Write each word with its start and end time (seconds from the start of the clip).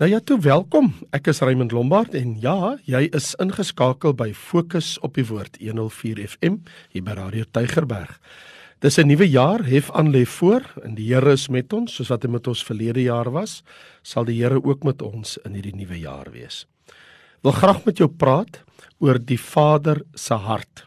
Nou 0.00 0.08
ja, 0.08 0.16
toe 0.24 0.38
welkom. 0.40 0.86
Ek 1.12 1.26
is 1.28 1.42
Raymond 1.44 1.74
Lombard 1.76 2.14
en 2.16 2.30
ja, 2.40 2.78
jy 2.88 3.02
is 3.12 3.34
ingeskakel 3.36 4.14
by 4.16 4.30
Fokus 4.32 4.94
op 5.04 5.18
die 5.18 5.26
Woord 5.28 5.58
104 5.60 6.22
FM 6.24 6.56
hier 6.88 7.04
by 7.04 7.18
Radio 7.18 7.44
Tygerberg. 7.44 8.14
Dis 8.80 8.96
'n 8.96 9.12
nuwe 9.12 9.28
jaar, 9.28 9.60
hef 9.60 9.90
aan 9.90 10.08
lê 10.08 10.24
voor 10.24 10.64
en 10.84 10.94
die 10.94 11.12
Here 11.12 11.32
is 11.32 11.50
met 11.50 11.72
ons 11.72 11.94
soos 11.94 12.08
wat 12.08 12.22
hy 12.22 12.30
met 12.30 12.48
ons 12.48 12.64
verlede 12.64 13.02
jaar 13.02 13.30
was, 13.30 13.62
sal 14.02 14.24
die 14.24 14.40
Here 14.40 14.64
ook 14.64 14.84
met 14.84 15.02
ons 15.02 15.36
in 15.44 15.52
hierdie 15.52 15.76
nuwe 15.76 16.00
jaar 16.00 16.32
wees. 16.32 16.64
Wil 17.42 17.52
graag 17.52 17.84
met 17.84 17.98
jou 17.98 18.08
praat 18.08 18.64
oor 19.00 19.18
die 19.18 19.38
Vader 19.38 20.00
se 20.14 20.34
hart. 20.34 20.86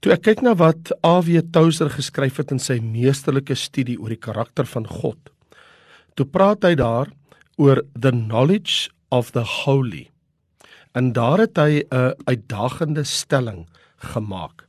Toe 0.00 0.12
ek 0.12 0.22
kyk 0.22 0.40
na 0.42 0.54
wat 0.54 0.90
A.W. 1.04 1.42
Tozer 1.52 1.90
geskryf 1.90 2.38
het 2.38 2.50
in 2.50 2.58
sy 2.58 2.80
meesterlike 2.80 3.54
studie 3.54 4.00
oor 4.00 4.08
die 4.08 4.16
karakter 4.16 4.64
van 4.64 4.86
God, 4.86 5.18
toe 6.14 6.24
praat 6.24 6.64
hy 6.64 6.74
daar 6.74 7.12
oor 7.60 7.82
the 7.92 8.12
knowledge 8.12 8.88
of 9.12 9.32
the 9.36 9.44
holy. 9.44 10.08
En 10.96 11.12
daar 11.12 11.44
het 11.44 11.56
hy 11.56 11.84
'n 11.84 12.14
uitdagende 12.24 13.04
stelling 13.04 13.68
gemaak 13.96 14.66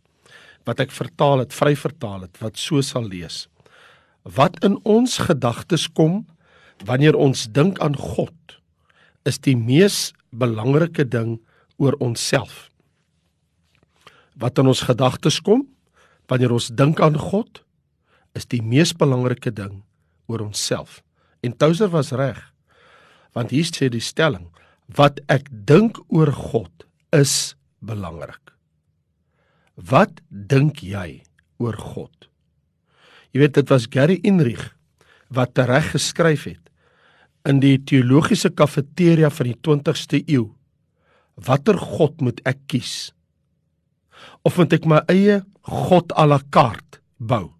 wat 0.63 0.79
ek 0.79 0.91
vertaal 0.91 1.39
het, 1.39 1.53
vry 1.53 1.75
vertaal 1.75 2.21
het 2.21 2.37
wat 2.37 2.57
so 2.57 2.81
sal 2.81 3.07
lees. 3.07 3.47
Wat 4.21 4.63
in 4.63 4.77
ons 4.83 5.17
gedagtes 5.17 5.87
kom 5.87 6.27
wanneer 6.85 7.15
ons 7.15 7.47
dink 7.49 7.79
aan 7.79 7.95
God 7.95 8.59
is 9.25 9.39
die 9.39 9.57
mees 9.57 10.13
belangrike 10.29 11.07
ding 11.07 11.39
oor 11.77 11.95
onsself. 11.99 12.69
Wat 14.37 14.57
in 14.57 14.67
ons 14.67 14.81
gedagtes 14.81 15.41
kom 15.41 15.67
wanneer 16.27 16.51
ons 16.51 16.67
dink 16.67 16.99
aan 16.99 17.17
God 17.17 17.63
is 18.33 18.45
die 18.45 18.61
mees 18.61 18.93
belangrike 18.93 19.51
ding 19.51 19.83
oor 20.27 20.39
onsself. 20.39 21.01
En 21.41 21.57
Touser 21.57 21.89
was 21.89 22.11
reg 22.11 22.50
want 23.35 23.53
hier 23.55 23.67
sê 23.67 23.89
die 23.91 24.03
stelling 24.03 24.47
wat 24.97 25.21
ek 25.31 25.47
dink 25.49 25.99
oor 26.11 26.31
God 26.35 26.85
is 27.15 27.55
belangrik. 27.79 28.51
Wat 29.75 30.19
dink 30.29 30.83
jy 30.83 31.23
oor 31.61 31.77
God? 31.79 32.27
Jy 33.31 33.45
weet 33.45 33.55
dit 33.55 33.71
was 33.71 33.87
Gary 33.87 34.19
Inrich 34.27 34.73
wat 35.31 35.59
reg 35.69 35.93
geskryf 35.93 36.49
het 36.49 36.71
in 37.47 37.61
die 37.63 37.77
teologiese 37.79 38.51
kafeteria 38.53 39.31
van 39.33 39.49
die 39.49 39.57
20ste 39.65 40.19
eeu. 40.27 40.51
Watter 41.39 41.79
God 41.79 42.19
moet 42.21 42.41
ek 42.45 42.59
kies? 42.69 43.13
Of 44.45 44.59
moet 44.59 44.75
ek 44.75 44.85
my 44.85 44.99
eie 45.09 45.39
God 45.65 46.11
à 46.19 46.27
la 46.27 46.41
carte 46.53 46.99
bou? 47.17 47.53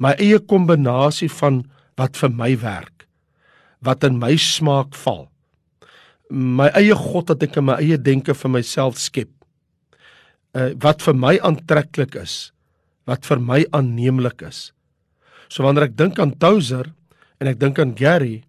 My 0.00 0.16
eie 0.18 0.40
kombinasie 0.40 1.30
van 1.38 1.66
wat 1.98 2.16
vir 2.18 2.32
my 2.32 2.54
werk 2.62 3.07
wat 3.84 4.04
in 4.04 4.18
my 4.18 4.34
smaak 4.36 4.96
val. 5.04 5.28
My 6.30 6.68
eie 6.76 6.96
God 6.96 7.30
wat 7.32 7.44
ek 7.46 7.58
in 7.60 7.68
my 7.70 7.78
eie 7.82 7.98
denke 7.98 8.34
vir 8.36 8.52
myself 8.58 8.98
skep. 9.00 9.30
Uh 10.56 10.72
wat 10.82 11.04
vir 11.04 11.14
my 11.14 11.36
aantreklik 11.44 12.16
is, 12.18 12.50
wat 13.08 13.26
vir 13.28 13.40
my 13.40 13.64
aanneemlik 13.72 14.42
is. 14.48 14.72
So 15.48 15.64
wanneer 15.64 15.88
ek 15.88 15.96
dink 15.96 16.18
aan 16.20 16.34
Touser 16.36 16.92
en 17.40 17.48
ek 17.48 17.60
dink 17.60 17.78
aan 17.80 17.94
Gary, 17.96 18.42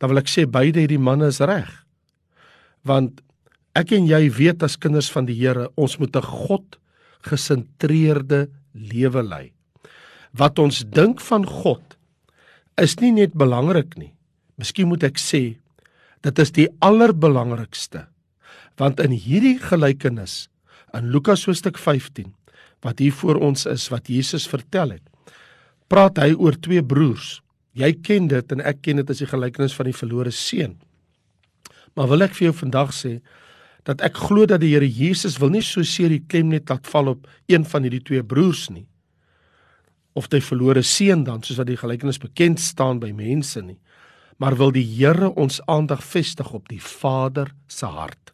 dan 0.00 0.10
wil 0.10 0.22
ek 0.22 0.30
sê 0.32 0.46
beide 0.48 0.80
hierdie 0.82 1.00
manne 1.00 1.28
is 1.30 1.42
reg. 1.44 1.68
Want 2.88 3.20
ek 3.76 3.92
en 3.94 4.08
jy 4.08 4.24
weet 4.32 4.64
as 4.66 4.78
kinders 4.80 5.10
van 5.12 5.28
die 5.28 5.36
Here, 5.36 5.68
ons 5.76 5.98
moet 6.00 6.16
'n 6.16 6.24
God 6.24 6.78
gesentreerde 7.22 8.48
lewe 8.74 9.22
lei. 9.22 9.52
Wat 10.32 10.58
ons 10.58 10.84
dink 10.86 11.20
van 11.20 11.44
God 11.44 11.96
is 12.80 12.96
nie 13.00 13.12
net 13.12 13.34
belangrik 13.34 13.96
nie. 13.98 14.14
Miskien 14.60 14.90
moet 14.90 15.06
ek 15.08 15.20
sê 15.20 15.42
dit 16.24 16.42
is 16.42 16.52
die 16.56 16.68
allerbelangrikste 16.84 18.04
want 18.80 19.00
in 19.00 19.12
hierdie 19.12 19.56
gelykenis 19.60 20.48
in 20.96 21.08
Lukas 21.14 21.46
hoofstuk 21.48 21.78
15 21.80 22.32
wat 22.84 23.00
hier 23.00 23.14
voor 23.16 23.40
ons 23.44 23.66
is 23.68 23.88
wat 23.92 24.08
Jesus 24.12 24.48
vertel 24.48 24.96
het 24.96 25.36
praat 25.90 26.20
hy 26.22 26.30
oor 26.38 26.54
twee 26.62 26.82
broers. 26.86 27.40
Jy 27.74 27.90
ken 28.06 28.28
dit 28.30 28.52
en 28.54 28.62
ek 28.62 28.82
ken 28.86 29.00
dit 29.00 29.10
as 29.10 29.22
die 29.22 29.28
gelykenis 29.30 29.74
van 29.74 29.88
die 29.90 29.96
verlore 29.96 30.30
seun. 30.34 30.76
Maar 31.98 32.10
wil 32.12 32.26
ek 32.26 32.36
vir 32.38 32.50
jou 32.50 32.56
vandag 32.60 32.92
sê 32.94 33.16
dat 33.88 34.02
ek 34.06 34.20
glo 34.28 34.46
dat 34.46 34.62
die 34.62 34.74
Here 34.74 34.86
Jesus 34.86 35.38
wil 35.40 35.50
nie 35.54 35.64
so 35.66 35.82
seer 35.86 36.12
die 36.12 36.22
klem 36.22 36.52
net 36.52 36.70
laat 36.70 36.86
val 36.90 37.14
op 37.14 37.26
een 37.50 37.64
van 37.66 37.86
hierdie 37.86 38.04
twee 38.06 38.22
broers 38.22 38.68
nie 38.70 38.86
of 40.18 40.26
die 40.30 40.42
verlore 40.42 40.82
seun 40.84 41.24
dan 41.24 41.42
soos 41.42 41.58
wat 41.60 41.70
die 41.70 41.78
gelykenis 41.80 42.20
bekend 42.20 42.60
staan 42.60 43.00
by 43.02 43.12
mense 43.16 43.62
nie 43.64 43.78
maar 44.40 44.56
wil 44.56 44.72
die 44.72 44.86
Here 44.88 45.34
ons 45.36 45.60
aandag 45.68 46.00
vestig 46.04 46.52
op 46.56 46.68
die 46.72 46.80
Vader 46.80 47.52
se 47.68 47.86
hart. 47.86 48.32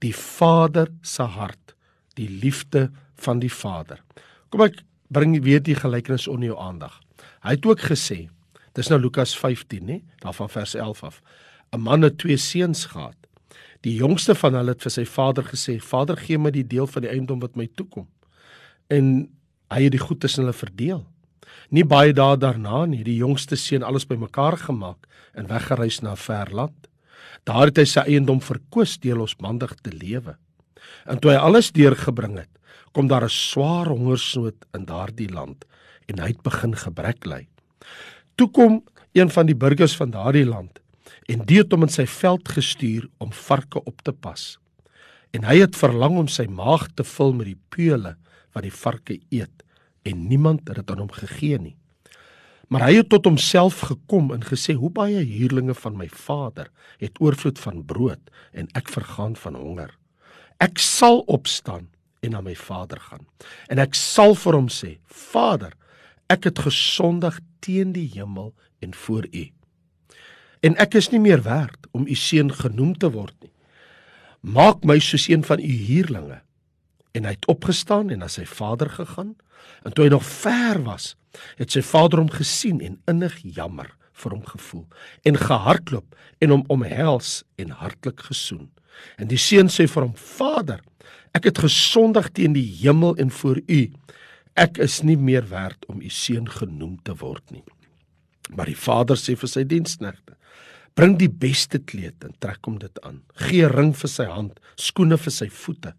Die 0.00 0.14
Vader 0.16 0.88
se 1.04 1.22
hart, 1.22 1.74
die 2.16 2.28
liefde 2.28 2.88
van 3.20 3.42
die 3.42 3.52
Vader. 3.52 4.00
Kom 4.48 4.64
ek 4.64 4.80
bring 5.12 5.36
weer 5.44 5.60
die 5.60 5.76
gelykenis 5.76 6.24
onder 6.24 6.54
jou 6.54 6.58
aandag. 6.58 6.96
Hy 7.44 7.56
het 7.58 7.68
ook 7.68 7.84
gesê, 7.84 8.24
dis 8.72 8.88
nou 8.88 8.98
Lukas 9.02 9.36
15, 9.36 9.84
nê, 9.84 10.00
daarvan 10.24 10.48
vers 10.48 10.74
11 10.74 11.04
af. 11.04 11.20
'n 11.72 11.80
Man 11.80 12.02
het 12.02 12.18
twee 12.18 12.36
seuns 12.36 12.86
gehad. 12.86 13.16
Die 13.80 13.94
jongste 13.94 14.34
van 14.34 14.54
hulle 14.54 14.72
het 14.72 14.82
vir 14.82 14.90
sy 14.90 15.04
vader 15.04 15.44
gesê: 15.44 15.80
"Vader, 15.80 16.16
gee 16.16 16.38
my 16.38 16.50
die 16.50 16.66
deel 16.66 16.86
van 16.86 17.02
die 17.02 17.10
eiendom 17.10 17.40
wat 17.40 17.56
my 17.56 17.68
toekom." 17.74 18.08
En 18.88 19.28
hy 19.70 19.82
het 19.82 19.92
die 19.92 20.00
goed 20.00 20.20
tussen 20.20 20.44
hulle 20.44 20.56
verdeel. 20.56 21.06
Nie 21.70 21.84
baie 21.84 22.12
dae 22.12 22.36
daarna 22.36 22.84
nie, 22.86 23.02
die 23.04 23.16
jongste 23.16 23.56
seun 23.56 23.82
alles 23.82 24.06
bymekaar 24.06 24.58
gemaak 24.58 25.08
en 25.34 25.48
weggereis 25.48 26.02
na 26.02 26.12
'n 26.12 26.16
ver 26.16 26.50
land. 26.50 26.88
Daar 27.44 27.66
het 27.66 27.78
hy 27.78 27.84
sy 27.84 28.00
eiendom 28.00 28.40
verkoos 28.40 28.98
deel 28.98 29.20
ons 29.20 29.36
mandig 29.40 29.74
te 29.82 29.90
lewe. 29.90 30.36
En 31.06 31.18
toe 31.18 31.30
hy 31.30 31.36
alles 31.36 31.72
deurgebring 31.72 32.38
het, 32.38 32.50
kom 32.92 33.08
daar 33.08 33.24
'n 33.24 33.28
swaar 33.28 33.86
hongersnood 33.86 34.64
in 34.74 34.84
daardie 34.84 35.32
land 35.32 35.64
en 36.06 36.18
hy 36.18 36.26
het 36.26 36.42
begin 36.42 36.76
gebrek 36.76 37.26
ly. 37.26 37.48
Toe 38.36 38.50
kom 38.50 38.82
een 39.12 39.30
van 39.30 39.46
die 39.46 39.56
burgers 39.56 39.96
van 39.96 40.10
daardie 40.10 40.46
land 40.46 40.80
en 41.28 41.44
dit 41.44 41.58
het 41.58 41.72
hom 41.72 41.82
in 41.82 41.92
sy 41.92 42.06
veld 42.06 42.48
gestuur 42.48 43.08
om 43.18 43.32
varke 43.32 43.84
op 43.84 44.02
te 44.02 44.12
pas. 44.12 44.58
En 45.32 45.44
hy 45.44 45.60
het 45.60 45.76
verlang 45.76 46.18
om 46.18 46.28
sy 46.28 46.46
maag 46.46 46.88
te 46.94 47.04
vul 47.04 47.32
met 47.32 47.46
die 47.46 47.60
peule 47.68 48.16
wat 48.52 48.62
die 48.62 48.74
varke 48.74 49.20
eet 49.30 49.61
en 50.02 50.26
niemand 50.26 50.68
het 50.68 50.76
dit 50.76 50.90
aan 50.90 51.04
hom 51.04 51.12
gegee 51.12 51.58
nie. 51.58 51.76
Maar 52.72 52.86
hy 52.88 52.94
het 53.02 53.08
tot 53.12 53.26
homself 53.28 53.80
gekom 53.84 54.32
en 54.32 54.44
gesê: 54.44 54.74
"Hoe 54.74 54.90
baie 54.90 55.24
huurlinge 55.24 55.74
van 55.74 55.96
my 55.96 56.08
vader 56.08 56.70
het 56.98 57.20
oorvloed 57.20 57.58
van 57.58 57.84
brood 57.84 58.30
en 58.52 58.68
ek 58.72 58.88
vergaan 58.88 59.36
van 59.36 59.54
honger. 59.54 59.98
Ek 60.56 60.78
sal 60.78 61.18
opstaan 61.18 61.88
en 62.20 62.30
na 62.30 62.40
my 62.40 62.54
vader 62.54 63.00
gaan 63.00 63.26
en 63.66 63.78
ek 63.78 63.94
sal 63.94 64.34
vir 64.34 64.54
hom 64.54 64.68
sê: 64.68 64.98
Vader, 65.06 65.72
ek 66.26 66.44
het 66.44 66.58
gesondig 66.58 67.40
teen 67.60 67.92
die 67.92 68.08
hemel 68.14 68.54
en 68.80 68.94
voor 68.94 69.26
U. 69.32 69.50
En 70.60 70.76
ek 70.76 70.94
is 70.94 71.10
nie 71.10 71.20
meer 71.20 71.42
werd 71.42 71.86
om 71.90 72.06
U 72.06 72.14
seun 72.14 72.52
genoem 72.52 72.94
te 72.98 73.10
word 73.10 73.34
nie. 73.42 73.52
Maak 74.40 74.84
my 74.84 74.98
soos 74.98 75.28
een 75.28 75.44
van 75.44 75.58
U 75.60 75.72
huurlinge." 75.86 76.40
En 77.12 77.26
hy 77.28 77.34
het 77.36 77.48
opgestaan 77.50 78.10
en 78.10 78.22
na 78.24 78.28
sy 78.32 78.44
vader 78.48 78.90
gegaan. 78.90 79.34
En 79.84 79.92
toe 79.92 80.06
hy 80.06 80.12
nog 80.12 80.24
ver 80.26 80.82
was, 80.86 81.14
het 81.56 81.72
sy 81.72 81.82
vader 81.84 82.22
hom 82.22 82.30
gesien 82.32 82.80
en 82.80 83.00
innig 83.10 83.38
jammer 83.42 83.90
vir 84.22 84.36
hom 84.36 84.44
gevoel 84.46 84.86
en 85.28 85.38
gehardloop 85.40 86.16
en 86.44 86.54
hom 86.54 86.64
omhels 86.72 87.42
en 87.60 87.74
hartlik 87.80 88.20
gesoen. 88.28 88.68
En 89.16 89.30
die 89.30 89.40
seun 89.40 89.70
sê 89.72 89.86
vir 89.88 90.06
hom: 90.06 90.16
"Vader, 90.16 90.82
ek 91.32 91.48
het 91.50 91.62
gesondig 91.64 92.30
teen 92.36 92.52
die 92.52 92.68
hemel 92.82 93.16
en 93.16 93.30
voor 93.30 93.62
U. 93.66 93.82
Ek 94.54 94.78
is 94.78 95.00
nie 95.02 95.16
meer 95.16 95.48
werd 95.48 95.86
om 95.88 96.02
U 96.02 96.08
seun 96.08 96.48
genoem 96.48 96.98
te 97.02 97.14
word 97.14 97.50
nie." 97.50 97.64
Maar 98.50 98.66
die 98.66 98.76
vader 98.76 99.16
sê 99.16 99.36
vir 99.38 99.48
sy 99.48 99.64
diensknegte: 99.64 100.36
Bring 100.94 101.16
die 101.16 101.30
beste 101.30 101.78
kleed 101.78 102.24
en 102.24 102.34
trek 102.38 102.64
hom 102.68 102.78
dit 102.78 102.98
aan. 103.06 103.22
Gee 103.48 103.68
ring 103.68 103.94
vir 103.96 104.10
sy 104.12 104.26
hand, 104.28 104.58
skoene 104.76 105.16
vir 105.16 105.32
sy 105.32 105.48
voete. 105.48 105.94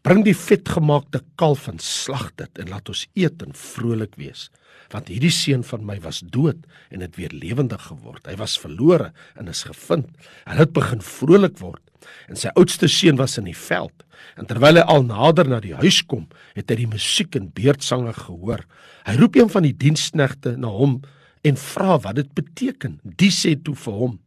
Bring 0.00 0.22
die 0.24 0.36
vetgemaakte 0.36 1.20
kalf 1.36 1.66
en 1.68 1.76
slag 1.84 2.30
dit 2.40 2.60
en 2.62 2.70
laat 2.72 2.88
ons 2.88 3.02
eet 3.20 3.42
en 3.44 3.52
vrolik 3.52 4.14
wees. 4.16 4.46
Want 4.94 5.10
hierdie 5.12 5.32
seun 5.34 5.60
van 5.66 5.84
my 5.84 5.98
was 6.00 6.22
dood 6.24 6.62
en 6.88 7.04
het 7.04 7.18
weer 7.20 7.34
lewendig 7.36 7.82
geword. 7.90 8.24
Hy 8.24 8.38
was 8.40 8.56
verlore 8.58 9.10
en 9.36 9.52
is 9.52 9.66
gevind. 9.68 10.08
En 10.46 10.56
hy 10.56 10.64
het 10.64 10.72
begin 10.76 11.04
vrolik 11.04 11.60
word. 11.60 11.84
En 12.32 12.40
sy 12.40 12.48
oudste 12.56 12.88
seun 12.88 13.20
was 13.20 13.36
in 13.36 13.50
die 13.50 13.56
veld. 13.56 13.92
En 14.40 14.48
terwyl 14.48 14.80
hy 14.80 14.88
al 14.88 15.04
nader 15.04 15.52
na 15.52 15.60
die 15.60 15.76
huis 15.76 16.00
kom, 16.08 16.26
het 16.56 16.72
hy 16.72 16.80
die 16.80 16.90
musiek 16.96 17.36
en 17.36 17.52
beerdsange 17.52 18.16
gehoor. 18.16 18.64
Hy 19.04 19.20
roep 19.20 19.36
een 19.36 19.52
van 19.52 19.68
die 19.68 19.76
diensknegte 19.76 20.56
na 20.56 20.72
hom 20.72 21.02
en 21.44 21.60
vra 21.60 22.00
wat 22.00 22.22
dit 22.22 22.32
beteken. 22.40 23.02
Die 23.04 23.32
sê 23.32 23.58
toe 23.60 23.76
vir 23.76 24.00
hom: 24.00 24.20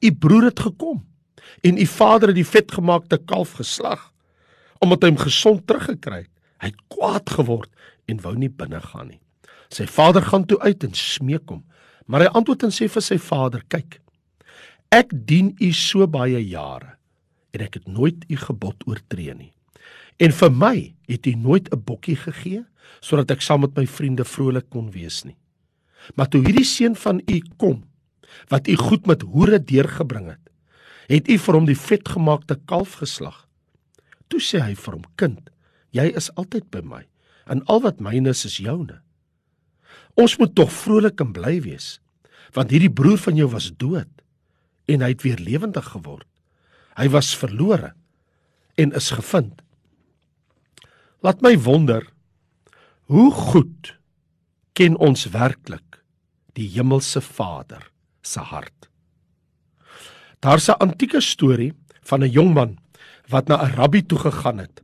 "U 0.00 0.08
broer 0.12 0.50
het 0.50 0.60
gekom 0.72 1.04
en 1.60 1.76
u 1.76 1.86
vader 1.86 2.32
het 2.32 2.40
die 2.40 2.52
vetgemaakte 2.56 3.20
kalf 3.28 3.60
geslag." 3.60 4.08
Omdat 4.78 5.02
hy 5.02 5.12
hom 5.12 5.22
gesond 5.22 5.66
teruggekry 5.66 6.24
het. 6.24 6.34
Hy 6.58 6.72
het 6.72 6.82
kwaad 6.90 7.30
geword 7.30 7.70
en 8.10 8.20
wou 8.22 8.34
nie 8.36 8.50
binne 8.50 8.80
gaan 8.80 9.08
nie. 9.12 9.20
Sy 9.70 9.86
vader 9.86 10.22
gaan 10.22 10.46
toe 10.48 10.58
uit 10.60 10.84
en 10.84 10.94
smeek 10.94 11.48
hom, 11.48 11.64
maar 12.06 12.24
hy 12.24 12.30
antwoord 12.32 12.64
en 12.66 12.72
sê 12.74 12.88
vir 12.88 13.04
sy 13.04 13.18
vader: 13.20 13.62
"Kyk, 13.68 14.00
Ek 14.88 15.10
dien 15.12 15.52
U 15.60 15.68
so 15.76 16.06
baie 16.08 16.40
jare 16.48 16.94
en 17.52 17.64
ek 17.64 17.74
het 17.76 17.88
nooit 17.92 18.22
U 18.32 18.36
gebod 18.40 18.86
oortree 18.88 19.34
nie. 19.36 19.52
En 20.16 20.32
vir 20.32 20.52
my 20.52 20.76
het 21.10 21.26
U 21.28 21.34
nooit 21.36 21.68
'n 21.68 21.84
bokkie 21.84 22.16
gegee 22.16 22.64
sodat 23.00 23.30
ek 23.30 23.42
saam 23.42 23.60
met 23.60 23.76
my 23.76 23.86
vriende 23.86 24.24
vrolik 24.24 24.70
kon 24.70 24.90
wees 24.90 25.24
nie. 25.24 25.36
Maar 26.16 26.28
toe 26.28 26.40
hierdie 26.40 26.64
seun 26.64 26.96
van 26.96 27.20
U 27.20 27.42
kom 27.58 27.84
wat 28.48 28.68
U 28.68 28.76
goed 28.76 29.06
met 29.06 29.22
hoere 29.22 29.58
deurgebring 29.58 30.28
het, 30.28 30.50
het 31.08 31.28
U 31.28 31.38
vir 31.38 31.54
hom 31.54 31.66
die 31.66 31.76
vetgemaakte 31.76 32.56
kalf 32.64 32.92
geslag. 32.92 33.47
Toe 34.28 34.40
sê 34.40 34.60
hy 34.60 34.74
vir 34.74 34.94
hom: 34.94 35.04
"Kind, 35.16 35.50
jy 35.90 36.12
is 36.16 36.30
altyd 36.36 36.70
by 36.70 36.82
my 36.82 37.04
en 37.48 37.64
al 37.66 37.80
wat 37.84 38.00
myne 38.00 38.28
is, 38.34 38.44
is 38.44 38.58
joune. 38.60 39.00
Ons 40.18 40.36
moet 40.40 40.54
tog 40.54 40.70
vrolik 40.72 41.20
en 41.24 41.32
bly 41.32 41.58
wees, 41.64 41.96
want 42.56 42.72
hierdie 42.74 42.92
broer 42.92 43.18
van 43.22 43.38
jou 43.38 43.48
was 43.52 43.70
dood 43.80 44.10
en 44.88 45.04
hy 45.04 45.12
het 45.12 45.24
weer 45.24 45.40
lewendig 45.40 45.84
geword. 45.92 46.26
Hy 46.96 47.08
was 47.12 47.34
verlore 47.36 47.92
en 48.80 48.94
is 48.96 49.10
gevind. 49.14 49.60
Laat 51.22 51.42
my 51.44 51.54
wonder 51.60 52.06
hoe 53.12 53.30
goed 53.32 53.94
ken 54.78 54.96
ons 54.96 55.28
werklik 55.34 56.00
die 56.58 56.68
hemelse 56.72 57.20
Vader 57.22 57.84
se 58.22 58.40
hart. 58.40 58.88
Daar's 60.40 60.68
'n 60.68 60.80
antieke 60.80 61.20
storie 61.20 61.72
van 62.02 62.22
'n 62.22 62.30
jong 62.30 62.54
man 62.54 62.78
wat 63.28 63.48
na 63.48 63.62
'n 63.62 63.74
rabbi 63.76 64.02
toe 64.02 64.18
gegaan 64.18 64.58
het 64.58 64.82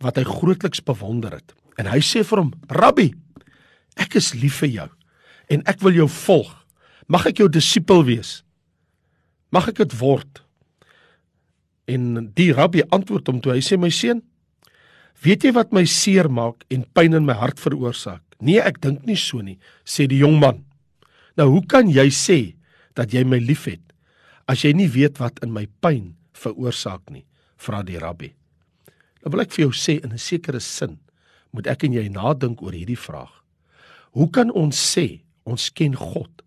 wat 0.00 0.16
hy 0.16 0.24
grootliks 0.24 0.82
bewonder 0.82 1.32
het. 1.32 1.54
En 1.76 1.86
hy 1.86 1.98
sê 1.98 2.24
vir 2.24 2.38
hom: 2.38 2.52
"Rabbi, 2.68 3.14
ek 3.96 4.14
is 4.14 4.34
lief 4.34 4.58
vir 4.62 4.68
jou 4.68 4.88
en 5.48 5.62
ek 5.66 5.80
wil 5.80 5.92
jou 5.92 6.08
volg. 6.08 6.66
Mag 7.06 7.26
ek 7.26 7.38
jou 7.38 7.48
disipel 7.48 8.04
wees?" 8.04 8.44
Mag 9.50 9.68
ek 9.68 9.80
dit 9.80 9.98
word? 9.98 10.42
En 11.88 12.28
die 12.36 12.52
rabbi 12.52 12.84
antwoord 12.92 13.30
hom 13.30 13.40
toe 13.40 13.54
hy 13.54 13.62
sê 13.64 13.78
my 13.80 13.88
seun, 13.88 14.20
weet 15.24 15.46
jy 15.46 15.54
wat 15.56 15.72
my 15.72 15.86
seer 15.88 16.28
maak 16.28 16.66
en 16.70 16.84
pyn 16.92 17.16
in 17.16 17.24
my 17.24 17.32
hart 17.32 17.60
veroorsaak? 17.62 18.22
Nee, 18.44 18.60
ek 18.60 18.82
dink 18.84 19.06
nie 19.08 19.16
so 19.16 19.40
nie, 19.40 19.56
sê 19.88 20.06
die 20.06 20.20
jong 20.20 20.36
man. 20.38 20.62
Nou, 21.40 21.48
hoe 21.56 21.64
kan 21.66 21.88
jy 21.88 22.06
sê 22.12 22.38
dat 22.98 23.14
jy 23.14 23.24
my 23.24 23.40
liefhet 23.40 23.82
as 24.48 24.64
jy 24.64 24.74
nie 24.76 24.88
weet 24.88 25.18
wat 25.20 25.40
in 25.44 25.52
my 25.54 25.64
pyn 25.80 26.12
veroorsaak 26.36 27.08
nie? 27.10 27.24
Vra 27.58 27.82
die 27.82 27.98
rabbi. 27.98 28.32
Nou 29.22 29.34
wil 29.34 29.44
ek 29.44 29.52
vir 29.54 29.66
jou 29.66 29.74
sê 29.74 29.98
in 30.04 30.12
'n 30.12 30.18
sekere 30.18 30.60
sin 30.60 30.98
moet 31.52 31.66
ek 31.66 31.84
en 31.84 31.92
jy 31.92 32.08
nadink 32.08 32.62
oor 32.62 32.72
hierdie 32.72 32.98
vraag. 32.98 33.32
Hoe 34.12 34.30
kan 34.30 34.50
ons 34.50 34.76
sê 34.76 35.20
ons 35.44 35.70
ken 35.70 35.94
God 35.94 36.42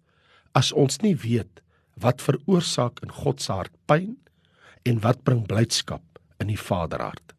as 0.54 0.72
ons 0.72 1.02
nie 1.02 1.16
weet 1.16 1.62
wat 2.02 2.22
veroorsaak 2.22 3.02
in 3.04 3.12
God 3.12 3.42
se 3.42 3.54
hart 3.54 3.74
pyn 3.88 4.18
en 4.86 5.02
wat 5.04 5.24
bring 5.24 5.46
blydskap 5.48 6.04
in 6.42 6.48
die 6.48 6.60
Vaderhart. 6.60 7.36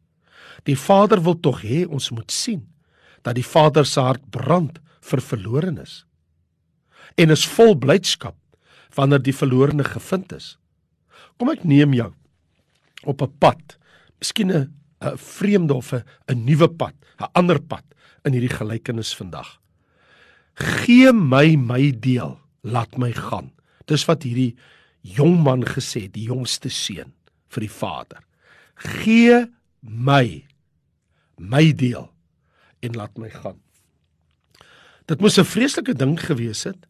Die 0.68 0.76
Vader 0.78 1.22
wil 1.22 1.38
tog 1.40 1.62
hê 1.66 1.84
ons 1.86 2.10
moet 2.10 2.30
sien 2.30 2.66
dat 3.22 3.34
die 3.38 3.46
Vader 3.46 3.86
se 3.86 4.00
hart 4.00 4.24
brand 4.30 4.78
vir 5.02 5.20
verlorenes 5.20 6.04
en 7.18 7.30
is 7.34 7.44
vol 7.44 7.74
blydskap 7.76 8.36
wanneer 8.96 9.22
die 9.22 9.34
verlorene 9.36 9.84
gevind 9.84 10.32
is. 10.32 10.56
Kom 11.38 11.50
ek 11.52 11.64
neem 11.64 11.94
jou 11.96 12.12
op 13.04 13.22
'n 13.22 13.38
pad, 13.38 13.78
miskien 14.18 14.50
'n 14.50 14.74
'n 15.00 15.16
vreemde 15.16 15.74
of 15.74 15.92
'n 15.92 16.44
nuwe 16.44 16.68
pad, 16.68 16.94
'n 17.18 17.30
ander 17.32 17.60
pad 17.60 17.84
in 18.24 18.32
hierdie 18.32 18.56
gelykenis 18.56 19.14
vandag. 19.14 19.60
Gee 20.54 21.12
my 21.12 21.56
my 21.56 21.90
deel, 21.90 22.38
laat 22.60 22.98
my 22.98 23.12
gaan. 23.12 23.52
Dis 23.86 24.04
wat 24.04 24.22
hierdie 24.22 24.54
jong 25.00 25.42
man 25.42 25.64
gesê, 25.64 26.10
die 26.10 26.28
jongste 26.28 26.70
seun 26.70 27.12
vir 27.48 27.60
die 27.60 27.70
vader. 27.70 28.22
Gee 28.76 29.46
my 29.80 30.44
my 31.38 31.72
deel 31.72 32.12
en 32.80 32.94
laat 32.94 33.18
my 33.18 33.30
gaan. 33.30 33.58
Dit 35.06 35.20
moes 35.20 35.38
'n 35.38 35.44
vreeslike 35.44 35.94
ding 35.94 36.18
gewees 36.20 36.64
het 36.64 36.86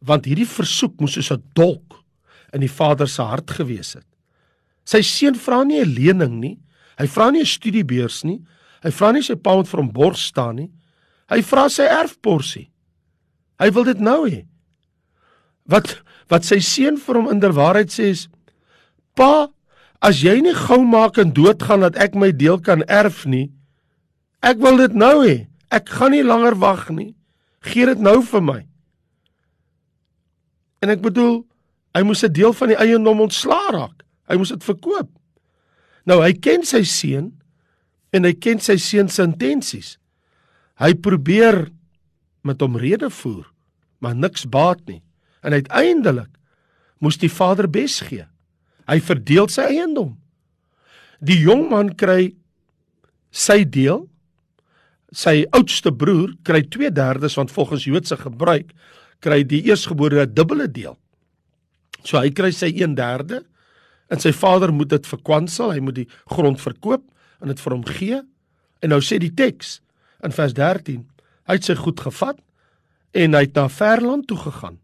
want 0.00 0.24
hierdie 0.24 0.46
versoek 0.46 1.00
moes 1.00 1.12
soos 1.12 1.32
'n 1.32 1.42
dolk 1.54 2.04
in 2.52 2.60
die 2.60 2.70
vader 2.70 3.08
se 3.08 3.22
hart 3.22 3.50
gewees 3.50 3.94
het. 3.94 4.06
Sy 4.88 5.02
seun 5.04 5.36
vra 5.36 5.64
nie 5.64 5.82
'n 5.82 5.94
lening 5.94 6.40
nie. 6.40 6.56
Hy 6.98 7.06
vra 7.06 7.30
nie 7.30 7.40
'n 7.40 7.52
studiebeurs 7.56 8.24
nie. 8.24 8.40
Hy 8.82 8.90
vra 8.90 9.12
nie 9.12 9.22
sy 9.22 9.34
pa 9.34 9.54
moet 9.54 9.68
vir 9.68 9.80
hom 9.80 9.92
borg 9.92 10.16
staan 10.16 10.56
nie. 10.56 10.70
Hy 11.28 11.42
vra 11.42 11.68
sy 11.68 11.82
erfporsie. 11.82 12.70
Hy 13.60 13.70
wil 13.70 13.84
dit 13.84 14.00
nou 14.00 14.28
hê. 14.30 14.46
Wat 15.66 16.02
wat 16.28 16.44
sy 16.44 16.58
seun 16.60 16.96
vir 16.96 17.14
hom 17.14 17.28
inderwaarheid 17.28 17.88
sê 17.88 18.10
is: 18.10 18.28
"Pa, 19.14 19.48
as 20.00 20.22
jy 20.22 20.40
nie 20.40 20.54
gou 20.54 20.84
maak 20.84 21.18
en 21.18 21.32
doodgaan 21.32 21.80
dat 21.80 21.96
ek 21.96 22.14
my 22.14 22.32
deel 22.32 22.60
kan 22.60 22.82
erf 22.88 23.26
nie, 23.26 23.50
ek 24.42 24.58
wil 24.58 24.76
dit 24.76 24.94
nou 24.94 25.26
hê. 25.26 25.48
Ek 25.70 25.88
gaan 25.88 26.12
nie 26.12 26.22
langer 26.22 26.54
wag 26.54 26.90
nie. 26.90 27.14
Gee 27.60 27.86
dit 27.86 27.98
nou 27.98 28.22
vir 28.22 28.40
my." 28.40 28.66
En 30.80 30.90
ek 30.90 31.00
bedoel, 31.00 31.44
hy 31.94 32.02
moes 32.02 32.24
'n 32.24 32.32
deel 32.32 32.52
van 32.52 32.68
die 32.68 32.76
eiendom 32.76 33.20
ontslaa 33.20 33.70
raak. 33.72 34.07
Hy 34.28 34.36
moes 34.36 34.52
dit 34.52 34.64
verkoop. 34.64 35.10
Nou 36.08 36.20
hy 36.22 36.32
ken 36.36 36.64
sy 36.66 36.82
seun 36.88 37.32
en 38.14 38.24
hy 38.24 38.32
ken 38.36 38.60
sy 38.62 38.78
seun 38.80 39.10
se 39.12 39.24
intensies. 39.24 39.96
Hy 40.80 40.94
probeer 41.02 41.66
met 42.46 42.60
hom 42.62 42.78
redevoer, 42.80 43.48
maar 44.00 44.16
niks 44.16 44.46
baat 44.48 44.80
nie. 44.88 45.02
En 45.44 45.56
uiteindelik 45.56 46.30
moes 47.02 47.18
die 47.20 47.30
vader 47.30 47.68
bes 47.70 48.00
gee. 48.06 48.26
Hy 48.88 48.98
verdeel 49.04 49.50
sy 49.52 49.66
eiendom. 49.74 50.14
Die 51.20 51.38
jong 51.42 51.66
man 51.70 51.92
kry 51.98 52.32
sy 53.34 53.64
deel. 53.64 54.06
Sy 55.12 55.44
oudste 55.56 55.92
broer 55.92 56.34
kry 56.44 56.62
2/3 56.62 57.36
want 57.36 57.52
volgens 57.52 57.84
Joodse 57.84 58.16
gebruik 58.16 58.72
kry 59.20 59.42
die 59.42 59.62
eersgebore 59.66 60.22
'n 60.22 60.34
dubbele 60.34 60.68
deel. 60.68 60.96
So 62.04 62.18
hy 62.18 62.30
kry 62.30 62.50
sy 62.50 62.72
1/3 62.72 63.44
en 64.08 64.20
sy 64.20 64.32
vader 64.32 64.72
moet 64.72 64.88
dit 64.88 65.06
verkwansel, 65.06 65.72
hy 65.72 65.80
moet 65.84 65.94
die 65.94 66.08
grond 66.32 66.60
verkoop 66.60 67.04
en 67.42 67.52
dit 67.52 67.60
vir 67.60 67.74
hom 67.74 67.84
gee. 67.86 68.20
En 68.82 68.94
nou 68.94 69.00
sê 69.04 69.18
die 69.20 69.34
teks 69.34 69.78
in 70.24 70.34
vers 70.34 70.54
13, 70.56 71.04
hy 71.48 71.56
het 71.58 71.64
sy 71.64 71.76
goed 71.78 72.00
gevat 72.00 72.38
en 73.16 73.34
hy 73.34 73.46
het 73.46 73.56
na 73.56 73.68
Verland 73.72 74.26
toe 74.28 74.38
gegaan 74.38 74.78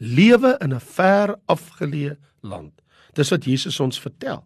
lewe 0.00 0.56
in 0.60 0.72
'n 0.74 0.80
ver 0.80 1.36
afgeleë 1.46 2.16
land. 2.40 2.72
Dis 3.12 3.30
wat 3.30 3.44
Jesus 3.44 3.80
ons 3.80 4.00
vertel. 4.00 4.44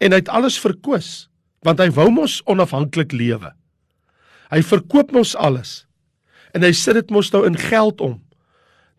En 0.00 0.10
hy 0.10 0.16
het 0.16 0.28
alles 0.28 0.58
verkoos 0.58 1.28
want 1.60 1.78
hy 1.78 1.90
wou 1.90 2.10
mos 2.10 2.42
onafhanklik 2.46 3.12
lewe. 3.12 3.52
Hy 4.50 4.62
verkoop 4.62 5.10
mos 5.12 5.36
alles. 5.36 5.86
En 6.54 6.62
hy 6.62 6.72
sit 6.72 6.94
dit 6.94 7.10
mos 7.10 7.30
nou 7.30 7.46
in 7.46 7.56
geld 7.56 8.00
om. 8.00 8.22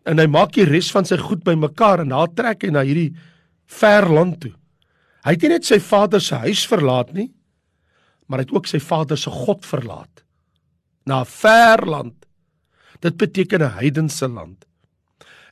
En 0.04 0.18
hy 0.18 0.26
maak 0.26 0.52
die 0.52 0.64
res 0.64 0.90
van 0.90 1.04
sy 1.04 1.16
goed 1.16 1.42
bymekaar 1.42 2.00
en 2.00 2.08
daar 2.08 2.28
trek 2.34 2.62
hy 2.62 2.70
na 2.70 2.82
hierdie 2.82 3.16
ver 3.70 4.08
land 4.10 4.40
toe. 4.40 4.54
Hy 5.24 5.36
het 5.36 5.44
nie 5.44 5.52
net 5.52 5.68
sy 5.68 5.78
vader 5.84 6.22
se 6.22 6.40
huis 6.46 6.64
verlaat 6.66 7.12
nie, 7.16 7.28
maar 8.26 8.40
hy 8.40 8.48
het 8.48 8.56
ook 8.56 8.66
sy 8.70 8.80
vader 8.82 9.18
se 9.18 9.30
God 9.30 9.66
verlaat. 9.66 10.24
Na 11.06 11.20
'n 11.20 11.26
ver 11.26 11.86
land. 11.86 12.26
Dit 13.00 13.16
beteken 13.16 13.62
'n 13.62 13.78
heidense 13.78 14.28
land 14.28 14.66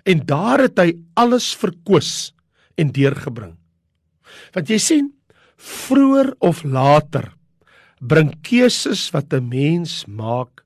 en 0.09 0.25
daar 0.27 0.65
het 0.65 0.79
hy 0.81 0.93
alles 1.19 1.51
verkoos 1.59 2.33
en 2.81 2.93
deurgebring. 2.95 3.57
Want 4.55 4.71
jy 4.71 4.79
sien, 4.81 5.11
vroeër 5.59 6.35
of 6.45 6.63
later 6.65 7.33
bring 7.99 8.31
keuses 8.47 9.09
wat 9.11 9.33
'n 9.33 9.49
mens 9.49 10.07
maak 10.07 10.65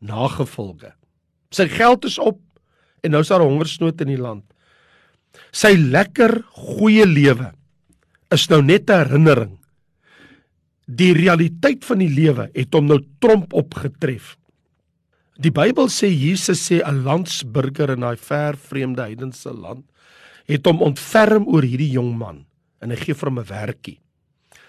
nagevolge. 0.00 0.94
Sy 1.50 1.68
geld 1.68 2.04
is 2.04 2.18
op 2.18 2.40
en 3.02 3.10
nou 3.10 3.20
is 3.20 3.28
daar 3.28 3.44
hongersnood 3.44 4.00
in 4.00 4.06
die 4.06 4.20
land. 4.20 4.44
Sy 5.52 5.74
lekker 5.76 6.42
goeie 6.54 7.06
lewe 7.06 7.52
is 8.30 8.48
nou 8.50 8.62
net 8.62 8.90
'n 8.90 9.04
herinnering. 9.04 9.58
Die 10.86 11.12
realiteit 11.14 11.84
van 11.84 11.98
die 11.98 12.10
lewe 12.10 12.50
het 12.54 12.74
hom 12.74 12.86
nou 12.86 13.00
tromp 13.20 13.52
opgetref. 13.52 14.36
Die 15.38 15.50
Bybel 15.50 15.88
sê 15.88 16.08
Jesus 16.10 16.68
sê 16.68 16.82
'n 16.82 17.04
landsburger 17.04 17.90
in 17.90 18.00
daai 18.00 18.16
ver 18.16 18.56
vreemde 18.56 19.02
heidense 19.02 19.52
land 19.52 19.84
het 20.46 20.66
hom 20.66 20.82
ontferm 20.82 21.46
oor 21.46 21.62
hierdie 21.62 21.92
jong 21.92 22.16
man 22.18 22.46
en 22.82 22.90
hy 22.90 22.96
gee 22.96 23.14
vir 23.14 23.28
hom 23.30 23.38
'n 23.38 23.48
werkie. 23.48 24.00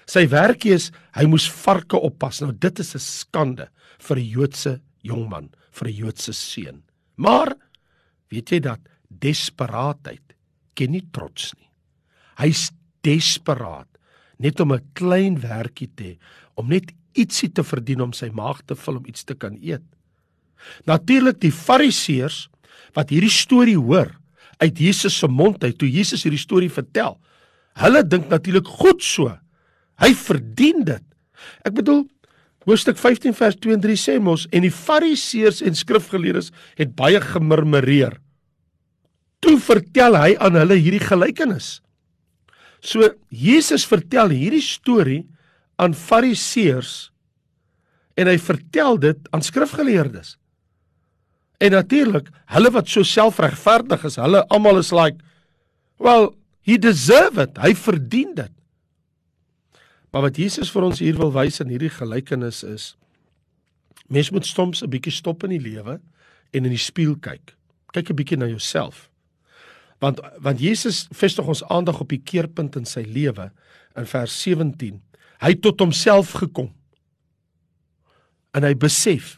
Sy 0.07 0.27
werkie 0.27 0.73
is 0.73 0.91
hy 1.13 1.25
moes 1.25 1.47
varke 1.49 1.97
oppas. 1.97 2.41
Nou 2.41 2.51
dit 2.51 2.79
is 2.79 2.95
'n 2.95 2.99
skande 2.99 3.67
vir 3.99 4.17
'n 4.17 4.29
Joodse 4.29 4.81
jong 5.03 5.29
man, 5.29 5.49
vir 5.71 5.87
'n 5.87 5.95
Joodse 5.95 6.33
seun. 6.33 6.83
Maar 7.17 7.55
weet 8.29 8.49
jy 8.49 8.59
dat 8.59 8.79
desperaatheid 9.09 10.30
ken 10.75 10.91
nie 10.91 11.03
trots 11.13 11.51
nie. 11.57 11.69
Hy's 12.41 12.69
desperaat 13.05 13.87
net 14.41 14.59
om 14.59 14.73
'n 14.73 14.81
klein 14.93 15.39
werkie 15.39 15.89
te 15.95 16.03
hê, 16.03 16.17
om 16.55 16.67
net 16.67 16.91
ietsie 17.13 17.49
te 17.49 17.63
verdien 17.63 18.01
om 18.01 18.13
sy 18.13 18.29
maag 18.29 18.61
te 18.65 18.75
vul 18.75 18.97
om 18.97 19.05
iets 19.05 19.23
te 19.23 19.35
kan 19.35 19.57
eet. 19.61 19.83
Natuurlik 20.85 21.39
die 21.39 21.51
Fariseërs 21.51 22.49
wat 22.93 23.09
hierdie 23.09 23.33
storie 23.33 23.77
hoor 23.77 24.11
uit 24.61 24.77
Jesus 24.77 25.17
se 25.17 25.27
mond 25.27 25.63
uit 25.63 25.77
toe 25.77 25.89
Jesus 25.89 26.23
hierdie 26.23 26.39
storie 26.39 26.69
vertel. 26.69 27.17
Hulle 27.73 28.03
dink 28.03 28.29
natuurlik 28.29 28.67
goed 28.67 29.03
so. 29.03 29.31
Hy 29.97 30.13
verdien 30.13 30.83
dit. 30.85 31.03
Ek 31.65 31.73
bedoel 31.73 32.05
Hoofstuk 32.69 32.99
15 33.01 33.33
vers 33.33 33.55
2 33.57 33.73
en 33.73 33.81
3 33.81 33.97
sê 33.97 34.19
mos 34.21 34.43
en 34.53 34.61
die 34.61 34.73
fariseërs 34.73 35.63
en 35.65 35.77
skrifgeleerdes 35.77 36.51
het 36.77 36.91
baie 36.93 37.17
gemurmureer. 37.21 38.19
Toe 39.41 39.57
vertel 39.59 40.17
hy 40.17 40.35
aan 40.37 40.57
hulle 40.59 40.77
hierdie 40.77 41.03
gelykenis. 41.03 41.79
So 42.81 43.09
Jesus 43.29 43.85
vertel 43.89 44.33
hierdie 44.33 44.63
storie 44.63 45.23
aan 45.81 45.95
fariseërs 45.97 47.09
en 48.19 48.29
hy 48.29 48.37
vertel 48.41 48.99
dit 49.01 49.27
aan 49.33 49.43
skrifgeleerdes. 49.45 50.35
En 51.61 51.73
natuurlik, 51.77 52.29
hulle 52.53 52.71
wat 52.73 52.89
so 52.89 53.05
selfregverdig 53.05 54.05
is, 54.09 54.17
hulle 54.21 54.41
almal 54.53 54.81
is 54.81 54.91
like, 54.93 55.21
well, 56.01 56.31
he 56.65 56.77
deserve 56.81 57.41
it. 57.41 57.57
Hy 57.61 57.73
verdien 57.77 58.33
dit. 58.37 58.53
Maar 60.11 60.27
wat 60.27 60.41
Jesus 60.41 60.71
vir 60.73 60.89
ons 60.89 60.99
hier 60.99 61.17
wil 61.17 61.31
wys 61.33 61.61
in 61.63 61.71
hierdie 61.71 61.93
gelykenis 61.93 62.65
is 62.67 62.91
mens 64.11 64.27
moet 64.35 64.43
soms 64.43 64.81
'n 64.83 64.89
bietjie 64.91 65.13
stop 65.13 65.43
in 65.47 65.53
die 65.55 65.63
lewe 65.63 66.01
en 66.51 66.65
in 66.65 66.73
die 66.73 66.81
spieël 66.81 67.15
kyk. 67.15 67.55
Kyk 67.93 68.09
'n 68.09 68.15
bietjie 68.15 68.37
na 68.37 68.47
jouself. 68.47 69.10
Want 70.01 70.21
want 70.41 70.61
Jesus 70.61 71.05
vestig 71.13 71.47
ons 71.47 71.63
aandag 71.69 71.99
op 72.01 72.09
die 72.09 72.21
keerpunt 72.25 72.75
in 72.79 72.87
sy 72.89 73.03
lewe 73.05 73.51
in 73.99 74.07
vers 74.09 74.35
17. 74.43 74.97
Hy 75.41 75.51
het 75.53 75.61
tot 75.61 75.81
homself 75.83 76.33
gekom. 76.41 76.71
En 78.57 78.65
hy 78.65 78.73
besef 78.77 79.37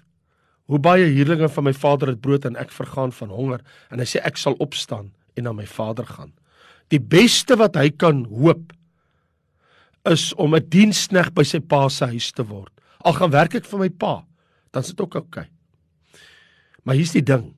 hoe 0.72 0.80
baie 0.80 1.10
huurlinge 1.12 1.50
van 1.52 1.68
my 1.68 1.74
vader 1.76 2.14
het 2.14 2.22
brood 2.24 2.46
en 2.48 2.56
ek 2.60 2.72
vergaan 2.72 3.12
van 3.12 3.34
honger 3.34 3.66
en 3.92 4.00
hy 4.00 4.08
sê 4.08 4.22
ek 4.24 4.40
sal 4.40 4.56
opstaan 4.64 5.12
en 5.36 5.48
na 5.48 5.54
my 5.56 5.68
vader 5.68 6.08
gaan. 6.08 6.32
Die 6.94 7.02
beste 7.02 7.58
wat 7.60 7.76
hy 7.80 7.90
kan 7.92 8.24
hoop 8.32 8.72
is 10.10 10.32
om 10.40 10.56
'n 10.56 10.70
dienskneg 10.70 11.34
by 11.34 11.44
sy 11.44 11.60
pa 11.60 11.90
se 11.90 12.06
huis 12.06 12.32
te 12.32 12.44
word. 12.44 12.72
Al 13.04 13.14
gaan 13.14 13.32
werk 13.32 13.56
ek 13.56 13.66
vir 13.66 13.80
my 13.80 13.90
pa, 13.90 14.26
dan 14.72 14.84
is 14.84 14.90
dit 14.90 15.02
ook 15.02 15.16
oukei. 15.16 15.44
Okay. 15.44 15.48
Maar 16.84 16.96
hier's 16.96 17.16
die 17.16 17.24
ding. 17.24 17.56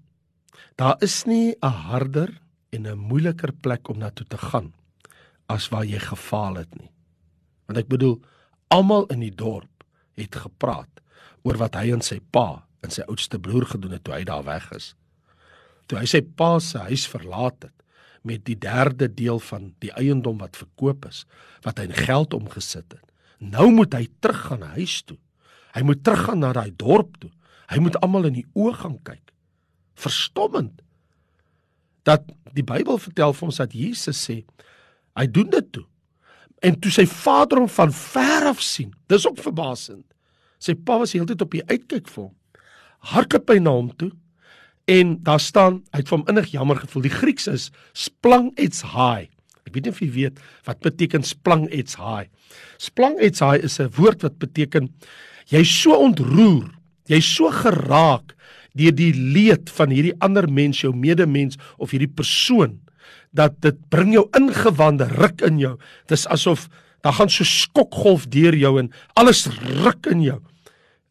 Daar 0.77 0.97
is 1.01 1.25
nie 1.25 1.55
'n 1.61 1.67
harder 1.89 2.29
en 2.75 2.87
'n 2.87 2.97
moeiliker 2.97 3.53
plek 3.53 3.89
om 3.89 3.97
na 3.97 4.09
toe 4.09 4.27
te 4.27 4.37
gaan 4.37 4.73
as 5.47 5.69
waar 5.69 5.85
jy 5.85 5.99
gefaal 5.99 6.55
het 6.55 6.75
nie. 6.79 6.91
Want 7.65 7.79
ek 7.79 7.87
bedoel, 7.87 8.21
almal 8.67 9.05
in 9.13 9.19
die 9.19 9.35
dorp 9.35 9.83
het 10.13 10.35
gepraat 10.35 11.01
oor 11.43 11.57
wat 11.57 11.75
hy 11.75 11.91
en 11.93 12.01
sy 12.01 12.19
pa 12.31 12.65
en 12.81 12.91
sy 12.91 13.01
oudste 13.09 13.39
broer 13.39 13.65
gedoen 13.65 13.91
het 13.91 14.03
toe 14.03 14.13
hy 14.13 14.23
daar 14.23 14.43
weg 14.43 14.71
is. 14.71 14.95
Toe 15.85 15.99
hy 15.99 16.05
sy 16.05 16.21
pa 16.21 16.59
se 16.59 16.77
huis 16.77 17.07
verlaat 17.07 17.67
het, 17.67 17.73
met 18.25 18.45
die 18.45 18.57
derde 18.57 19.07
deel 19.13 19.39
van 19.39 19.73
die 19.83 19.91
eiendom 19.93 20.39
wat 20.41 20.57
verkoop 20.57 21.05
is, 21.05 21.25
wat 21.61 21.77
hy 21.77 21.85
in 21.85 21.99
geld 22.07 22.33
omgesit 22.33 22.87
het. 22.89 23.03
Nou 23.37 23.69
moet 23.71 23.93
hy 23.93 24.07
teruggaan 24.19 24.65
huis 24.73 25.03
toe. 25.05 25.17
Hy 25.75 25.83
moet 25.85 26.01
teruggaan 26.03 26.41
na 26.41 26.53
daai 26.55 26.73
dorp 26.73 27.19
toe. 27.21 27.29
Hy 27.69 27.81
moet 27.83 27.97
almal 28.01 28.29
in 28.31 28.39
die 28.39 28.47
oë 28.57 28.73
gaan 28.81 28.97
kyk. 29.05 29.33
Verstommend. 29.99 30.81
Dat 32.05 32.25
die 32.55 32.63
Bybel 32.63 32.99
vertel 33.01 33.33
vir 33.35 33.47
ons 33.49 33.59
dat 33.59 33.73
Jesus 33.75 34.19
sê 34.29 34.43
hy 35.15 35.25
doen 35.31 35.49
dit 35.51 35.71
toe. 35.75 35.85
En 36.63 36.77
toe 36.79 36.91
sy 36.91 37.05
vader 37.09 37.59
hom 37.59 37.69
van 37.71 37.91
ver 37.91 38.49
af 38.49 38.61
sien, 38.63 38.93
dis 39.11 39.25
ook 39.27 39.39
verbasend. 39.43 40.05
Sy 40.59 40.73
pa 40.75 40.97
was 41.01 41.13
heeltyd 41.13 41.41
op 41.43 41.51
die 41.51 41.63
uitkyk 41.67 42.07
vir 42.09 42.27
hom. 42.27 42.35
Hardloop 43.11 43.51
hy 43.51 43.59
na 43.61 43.73
hom 43.75 43.91
toe 43.99 44.11
En 44.85 45.17
daar 45.23 45.39
staan, 45.39 45.81
hy 45.89 46.03
het 46.03 46.09
vir 46.09 46.19
hom 46.19 46.27
innig 46.29 46.51
jammer 46.53 46.77
gevoel. 46.77 47.07
Die 47.07 47.13
Grieks 47.13 47.47
is 47.49 47.71
splang 47.97 48.51
ets 48.61 48.83
high. 48.93 49.25
Ek 49.65 49.73
weet 49.73 49.87
nie 49.87 49.93
of 49.95 50.01
jy 50.03 50.09
weet 50.13 50.41
wat 50.67 50.83
beteken 50.85 51.25
splang 51.25 51.65
ets 51.73 51.97
high. 51.97 52.29
Splang 52.81 53.17
ets 53.17 53.41
high 53.41 53.65
is 53.65 53.79
'n 53.81 53.89
woord 53.97 54.21
wat 54.21 54.37
beteken 54.37 54.93
jy's 55.49 55.73
so 55.81 55.97
ontroer, 55.97 56.69
jy's 57.09 57.25
so 57.25 57.49
geraak 57.49 58.35
deur 58.75 58.95
die 58.95 59.13
leed 59.13 59.71
van 59.77 59.93
hierdie 59.93 60.15
ander 60.23 60.47
mens, 60.51 60.81
jou 60.83 60.93
medemens 60.95 61.59
of 61.77 61.95
hierdie 61.95 62.11
persoon 62.11 62.79
dat 63.35 63.57
dit 63.63 63.77
bring 63.91 64.13
jou 64.15 64.25
ingewande 64.37 65.07
ruk 65.17 65.43
in 65.45 65.59
jou. 65.59 65.75
Dis 66.11 66.27
asof 66.31 66.69
daar 67.05 67.17
gaan 67.19 67.29
so 67.29 67.45
skokgolf 67.45 68.29
deur 68.33 68.55
jou 68.57 68.77
en 68.81 68.89
alles 69.19 69.45
ruk 69.83 70.07
in 70.09 70.23
jou. 70.25 70.39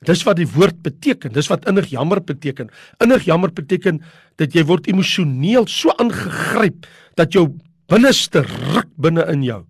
Dis 0.04 0.24
wat 0.26 0.40
die 0.40 0.48
woord 0.48 0.80
beteken. 0.84 1.32
Dis 1.32 1.48
wat 1.52 1.68
innig 1.70 1.92
jammer 1.92 2.20
beteken. 2.24 2.72
Innig 3.04 3.28
jammer 3.28 3.52
beteken 3.54 4.02
dat 4.40 4.56
jy 4.56 4.64
word 4.68 4.88
emosioneel 4.90 5.68
so 5.70 5.94
aangegryp 6.02 6.88
dat 7.16 7.32
jou 7.36 7.46
binneste 7.92 8.42
ruk 8.74 8.90
binne 9.00 9.24
in 9.32 9.44
jou. 9.46 9.62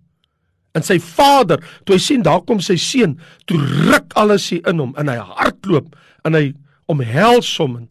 En 0.75 0.83
sy 0.83 0.97
vader, 0.99 1.61
toe 1.87 1.95
hy 1.95 2.01
sien 2.03 2.23
daar 2.25 2.41
kom 2.43 2.59
sy 2.63 2.75
seun, 2.79 3.15
toe 3.47 3.59
ruk 3.61 4.15
alles 4.19 4.49
hier 4.51 4.65
in 4.67 4.81
hom 4.81 4.95
en 4.99 5.11
hy 5.11 5.15
hardloop 5.21 5.93
en 6.27 6.35
hy 6.35 6.49
omhels 6.91 7.49
hom 7.57 7.77
en 7.81 7.89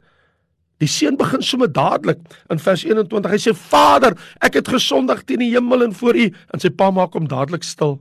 die 0.82 0.90
seun 0.90 1.16
begin 1.16 1.42
sommer 1.44 1.70
dadelik 1.70 2.20
in 2.52 2.60
vers 2.60 2.82
21. 2.84 3.30
Hy 3.30 3.40
sê: 3.40 3.54
"Vader, 3.54 4.16
ek 4.42 4.58
het 4.60 4.68
gesondig 4.68 5.22
teen 5.24 5.38
die 5.38 5.52
hemel 5.54 5.84
en 5.84 5.94
voor 5.94 6.16
U." 6.16 6.26
En 6.52 6.60
sy 6.60 6.70
pa 6.70 6.90
maak 6.90 7.14
hom 7.14 7.28
dadelik 7.28 7.64
stil. 7.64 8.00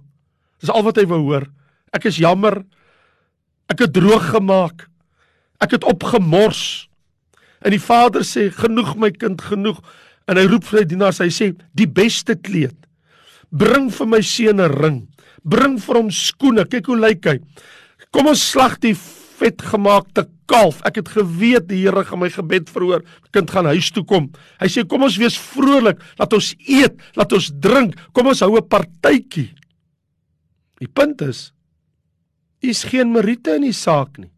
Dis 0.59 0.69
al 0.69 0.83
wat 0.83 0.97
hy 0.97 1.05
wou 1.05 1.21
hoor. 1.21 1.47
Ek 1.93 2.05
is 2.05 2.17
jammer. 2.17 2.63
Ek 3.69 3.79
het 3.79 3.93
droog 3.93 4.31
gemaak. 4.33 4.87
Ek 5.61 5.71
het 5.71 5.83
opgemors. 5.83 6.89
En 7.61 7.71
die 7.71 7.79
vader 7.79 8.21
sê: 8.21 8.49
"Genoeg 8.51 8.95
my 8.95 9.11
kind, 9.11 9.41
genoeg." 9.41 9.79
En 10.27 10.37
hy 10.37 10.45
roep 10.47 10.63
vir 10.63 10.79
sy 10.79 10.85
dienaars, 10.85 11.19
hy 11.19 11.29
sê: 11.29 11.55
"Die 11.73 11.87
beste 11.87 12.35
kleed. 12.35 12.75
Bring 13.51 13.91
vir 13.91 14.07
my 14.07 14.21
seun 14.21 14.59
'n 14.59 14.71
ring. 14.71 15.07
Bring 15.43 15.77
vir 15.79 15.95
hom 15.95 16.09
skoene. 16.09 16.65
Kyk 16.65 16.85
hoe 16.85 16.99
lyk 16.99 17.25
hy. 17.25 17.39
Kom 18.11 18.27
ons 18.27 18.51
slag 18.51 18.79
die 18.79 18.95
vetgemaakte 19.39 20.27
kalf. 20.45 20.81
Ek 20.85 20.95
het 21.01 21.09
geweet 21.09 21.67
die 21.67 21.83
Here 21.83 22.03
gaan 22.05 22.19
my 22.19 22.29
gebed 22.29 22.69
verhoor. 22.69 23.03
Kind 23.31 23.51
gaan 23.51 23.65
huis 23.65 23.91
toe 23.91 24.03
kom. 24.05 24.31
Hy 24.59 24.67
sê: 24.67 24.87
"Kom 24.87 25.03
ons 25.03 25.17
wees 25.17 25.37
vrolik. 25.37 25.99
Laat 26.17 26.33
ons 26.33 26.53
eet, 26.67 26.95
laat 27.15 27.33
ons 27.33 27.51
drink. 27.59 27.95
Kom 28.13 28.27
ons 28.27 28.39
hou 28.39 28.57
'n 28.57 28.67
partytjie." 28.67 29.53
Die 30.79 30.87
punt 30.87 31.21
is 31.21 31.53
Hier's 32.63 32.85
geen 32.87 33.11
meriete 33.11 33.57
in 33.57 33.65
die 33.67 33.75
saak 33.75 34.15
nie. 34.21 34.31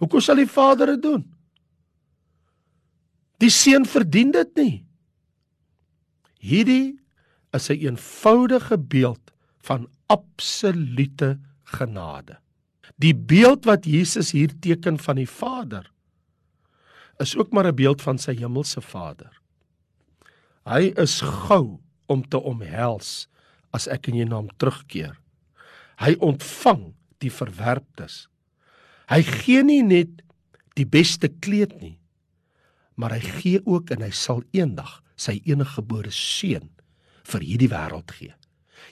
Hoekom 0.00 0.22
sal 0.24 0.40
die 0.40 0.48
Vader 0.48 0.94
dit 0.94 1.02
doen? 1.04 1.26
Die 3.40 3.52
seun 3.52 3.84
verdien 3.84 4.32
dit 4.32 4.56
nie. 4.56 4.76
Hierdie 6.40 6.96
is 7.52 7.68
'n 7.68 7.76
eenvoudige 7.76 8.78
beeld 8.78 9.32
van 9.60 9.88
absolute 10.08 11.38
genade. 11.64 12.40
Die 13.00 13.14
beeld 13.14 13.64
wat 13.64 13.86
Jesus 13.88 14.34
hier 14.36 14.52
teken 14.60 14.98
van 15.00 15.16
die 15.16 15.28
Vader 15.28 15.86
is 17.20 17.36
ook 17.36 17.52
maar 17.52 17.66
'n 17.66 17.76
beeld 17.76 18.02
van 18.02 18.18
sy 18.18 18.34
hemelse 18.36 18.80
Vader. 18.80 19.40
Hy 20.64 20.92
is 20.96 21.20
gou 21.20 21.80
om 22.06 22.28
te 22.28 22.40
omhels 22.40 23.28
as 23.70 23.88
ek 23.88 24.08
in 24.08 24.14
jou 24.14 24.28
naam 24.28 24.48
terugkeer. 24.56 25.16
Hy 26.00 26.16
ontvang 26.18 26.94
die 27.18 27.30
verwerptes. 27.30 28.28
Hy 29.08 29.22
gee 29.22 29.62
nie 29.62 29.82
net 29.82 30.22
die 30.74 30.86
beste 30.86 31.28
kleed 31.28 31.80
nie, 31.80 31.98
maar 32.94 33.10
hy 33.10 33.20
gee 33.20 33.60
ook 33.64 33.90
en 33.90 34.02
hy 34.02 34.10
sal 34.10 34.42
eendag 34.52 35.02
sy 35.16 35.40
eniggebore 35.44 36.10
seun 36.10 36.70
vir 37.24 37.40
hierdie 37.40 37.68
wêreld 37.68 38.10
gee. 38.10 38.34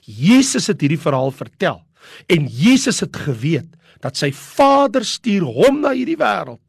Jesus 0.05 0.69
het 0.71 0.81
hierdie 0.81 1.01
verhaal 1.01 1.31
vertel 1.35 1.83
en 2.31 2.47
Jesus 2.47 3.01
het 3.03 3.15
geweet 3.15 3.75
dat 4.03 4.17
sy 4.17 4.31
Vader 4.35 5.05
stuur 5.05 5.45
hom 5.45 5.81
na 5.83 5.93
hierdie 5.95 6.19
wêreld 6.19 6.63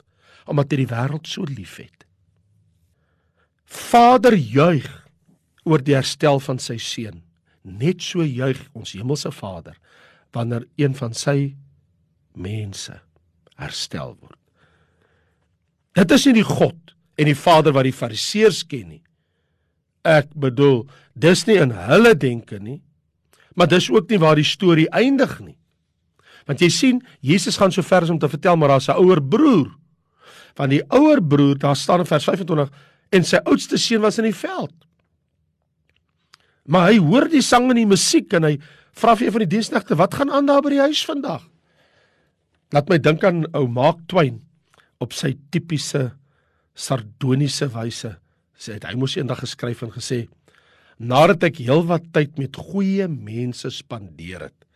omdat 0.51 0.73
hy 0.73 0.81
die 0.83 0.91
wêreld 0.91 1.29
so 1.31 1.47
liefhet. 1.47 2.07
Vader 3.71 4.35
juig 4.35 4.89
oor 5.63 5.83
die 5.85 5.95
herstel 5.95 6.41
van 6.43 6.59
sy 6.59 6.75
seun. 6.83 7.21
Net 7.63 8.03
so 8.03 8.25
juig 8.25 8.59
ons 8.75 8.97
hemelse 8.97 9.31
Vader 9.37 9.77
wanneer 10.35 10.67
een 10.81 10.97
van 10.99 11.15
sy 11.15 11.55
mense 12.35 12.97
herstel 13.61 14.17
word. 14.17 14.39
Dit 15.99 16.11
is 16.15 16.27
nie 16.27 16.41
die 16.41 16.47
God 16.47 16.95
en 17.21 17.29
die 17.29 17.39
Vader 17.39 17.75
wat 17.77 17.87
die 17.87 17.95
Fariseërs 17.95 18.63
ken 18.71 18.89
nie. 18.95 19.03
Ek 20.07 20.31
bedoel, 20.33 20.87
dis 21.15 21.45
nie 21.47 21.59
in 21.61 21.75
hulle 21.77 22.15
denke 22.17 22.59
nie, 22.63 22.81
maar 23.61 23.69
dis 23.69 23.91
ook 23.93 24.09
nie 24.09 24.19
waar 24.19 24.39
die 24.41 24.49
storie 24.49 24.89
eindig 24.89 25.35
nie. 25.45 25.59
Want 26.49 26.63
jy 26.65 26.71
sien, 26.73 27.01
Jesus 27.21 27.59
gaan 27.61 27.73
so 27.75 27.85
ver 27.85 28.07
as 28.07 28.13
om 28.13 28.19
te 28.19 28.29
vertel 28.33 28.57
maar 28.57 28.73
daar's 28.73 28.89
'n 28.89 28.97
ouer 28.97 29.21
broer. 29.21 29.69
Van 30.57 30.69
die 30.69 30.83
ouer 30.89 31.21
broer, 31.21 31.59
daar 31.59 31.77
staan 31.77 32.01
in 32.01 32.07
vers 32.07 32.25
25 32.25 32.71
en 33.11 33.25
sy 33.25 33.37
oudste 33.37 33.77
seun 33.77 34.01
was 34.01 34.19
in 34.19 34.25
die 34.25 34.35
veld. 34.35 34.73
Maar 36.65 36.89
hy 36.89 36.99
hoor 36.99 37.29
die 37.29 37.43
sang 37.43 37.69
en 37.71 37.77
die 37.77 37.87
musiek 37.87 38.33
en 38.33 38.43
hy 38.43 38.59
vra 38.93 39.17
vir 39.17 39.27
een 39.27 39.33
van 39.33 39.41
die 39.41 39.57
diensknegte, 39.57 39.97
"Wat 39.97 40.15
gaan 40.15 40.31
aan 40.31 40.47
daar 40.47 40.63
by 40.63 40.71
die 40.71 40.81
huis 40.81 41.05
vandag?" 41.05 41.49
Laat 42.73 42.89
my 42.89 42.99
dink 42.99 43.25
aan 43.25 43.47
ou 43.53 43.69
Mark 43.69 43.99
Twain 44.07 44.41
op 44.99 45.13
sy 45.13 45.37
tipiese 45.51 46.13
sardoniese 46.75 47.69
wyse 47.69 48.17
Sê 48.61 48.77
hy 48.77 48.93
moes 49.01 49.15
eendag 49.17 49.41
geskryf 49.41 49.81
en 49.87 49.93
gesê: 49.95 50.27
"Nadat 51.01 51.43
ek 51.49 51.63
heelwat 51.65 52.13
tyd 52.13 52.37
met 52.39 52.57
goeie 52.57 53.09
mense 53.09 53.71
spandeer 53.73 54.51
het, 54.51 54.67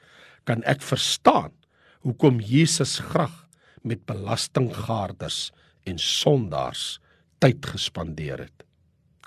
kan 0.48 0.62
ek 0.64 0.80
verstaan 0.80 1.52
hoekom 2.00 2.40
Jesus 2.40 2.98
graag 2.98 3.44
met 3.84 4.06
belastinggaarders 4.08 5.52
en 5.84 5.98
sondaars 6.00 6.98
tyd 7.38 7.60
gespandeer 7.66 8.48
het." 8.48 8.64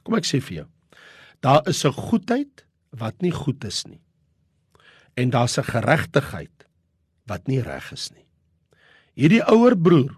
Kom 0.04 0.18
ek 0.18 0.26
sê 0.26 0.42
vir 0.42 0.64
jou. 0.64 0.68
Daar 1.42 1.62
is 1.70 1.86
'n 1.86 1.94
goedheid 1.94 2.66
wat 2.92 3.22
nie 3.22 3.32
goed 3.32 3.64
is 3.64 3.86
nie. 3.86 4.02
En 5.16 5.30
daar's 5.30 5.58
'n 5.58 5.64
geregtigheid 5.64 6.66
wat 7.28 7.48
nie 7.48 7.62
reg 7.62 7.92
is 7.92 8.12
nie. 8.12 8.26
Hierdie 9.16 9.44
ouer 9.44 9.76
broer 9.76 10.16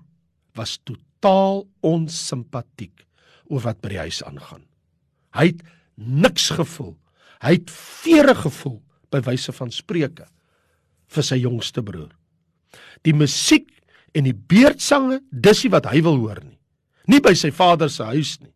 was 0.55 0.79
totaal 0.83 1.67
onsimpatiek 1.81 3.05
oor 3.50 3.62
wat 3.62 3.81
by 3.81 3.89
die 3.89 4.03
huis 4.05 4.24
aangaan. 4.24 4.65
Hy 5.33 5.45
het 5.45 5.62
niks 6.00 6.50
gevoel. 6.56 6.96
Hy 7.44 7.56
het 7.58 7.72
vere 7.72 8.36
gevoel 8.36 8.79
by 9.12 9.22
wyse 9.25 9.53
van 9.56 9.72
spreuke 9.74 10.27
vir 11.10 11.25
sy 11.25 11.39
jongste 11.41 11.84
broer. 11.86 12.12
Die 13.03 13.15
musiek 13.15 13.70
en 14.13 14.27
die 14.27 14.36
beerdsange, 14.36 15.22
dis 15.32 15.63
nie 15.63 15.74
wat 15.74 15.89
hy 15.89 16.01
wil 16.06 16.20
hoor 16.22 16.41
nie. 16.44 16.58
Nie 17.10 17.22
by 17.24 17.34
sy 17.38 17.51
vader 17.56 17.89
se 17.89 18.06
huis 18.12 18.36
nie. 18.41 18.53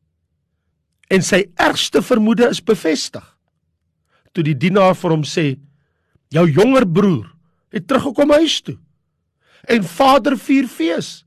En 1.13 1.25
sy 1.25 1.43
ergste 1.61 2.03
vermoede 2.05 2.49
is 2.49 2.61
bevestig. 2.61 3.25
Toe 4.33 4.45
die 4.45 4.57
dienaar 4.57 4.95
vir 4.97 5.13
hom 5.13 5.23
sê: 5.23 5.57
"Jou 6.33 6.45
jonger 6.49 6.85
broer 6.85 7.29
het 7.73 7.87
teruggekom 7.87 8.31
huis 8.31 8.61
toe 8.61 8.77
en 9.67 9.83
vader 9.83 10.37
vier 10.37 10.67
fees." 10.67 11.23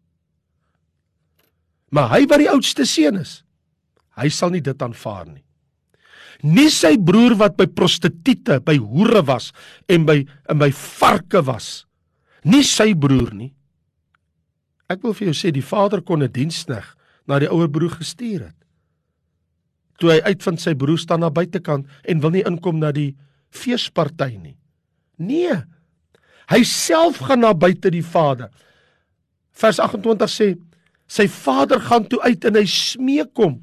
Maar 1.90 2.10
hy 2.10 2.26
wat 2.26 2.38
die 2.38 2.50
oudste 2.50 2.84
seun 2.84 3.16
is, 3.22 3.44
hy 4.18 4.28
sal 4.28 4.50
nie 4.50 4.60
dit 4.60 4.82
aanvaar 4.82 5.26
nie. 5.26 5.45
Nie 6.42 6.68
sy 6.70 6.96
broer 6.98 7.36
wat 7.40 7.56
by 7.56 7.66
prostituie, 7.66 8.60
by 8.60 8.76
hoere 8.76 9.22
was 9.24 9.52
en 9.88 10.04
by 10.06 10.18
in 10.24 10.58
by 10.58 10.70
varke 10.72 11.42
was. 11.46 11.86
Nie 12.44 12.64
sy 12.64 12.94
broer 12.94 13.32
nie. 13.34 13.52
Ek 14.88 15.02
wil 15.02 15.14
vir 15.14 15.32
jou 15.32 15.34
sê 15.34 15.50
die 15.50 15.64
vader 15.64 16.02
kon 16.02 16.22
'n 16.22 16.30
dienskneg 16.30 16.84
na 17.26 17.38
die 17.38 17.50
ouer 17.50 17.68
broer 17.68 17.90
gestuur 17.90 18.46
het 18.46 18.66
toe 20.00 20.12
hy 20.12 20.18
uitvind 20.32 20.60
sy 20.60 20.74
broer 20.78 21.00
staan 21.00 21.24
na 21.24 21.32
buitekant 21.32 21.88
en 22.04 22.22
wil 22.22 22.34
nie 22.34 22.44
inkom 22.46 22.80
na 22.80 22.92
die 22.94 23.14
feesparty 23.54 24.34
nie. 24.36 24.56
Nee. 25.16 25.56
Hy 26.52 26.62
self 26.68 27.22
gaan 27.26 27.42
na 27.42 27.54
buite 27.56 27.90
die 27.92 28.04
vader. 28.04 28.50
Vers 29.56 29.80
28 29.82 30.30
sê 30.30 30.48
sy 31.08 31.26
vader 31.30 31.80
gaan 31.86 32.04
toe 32.10 32.20
uit 32.26 32.44
en 32.48 32.58
hy 32.58 32.66
smeek 32.68 33.32
hom. 33.40 33.60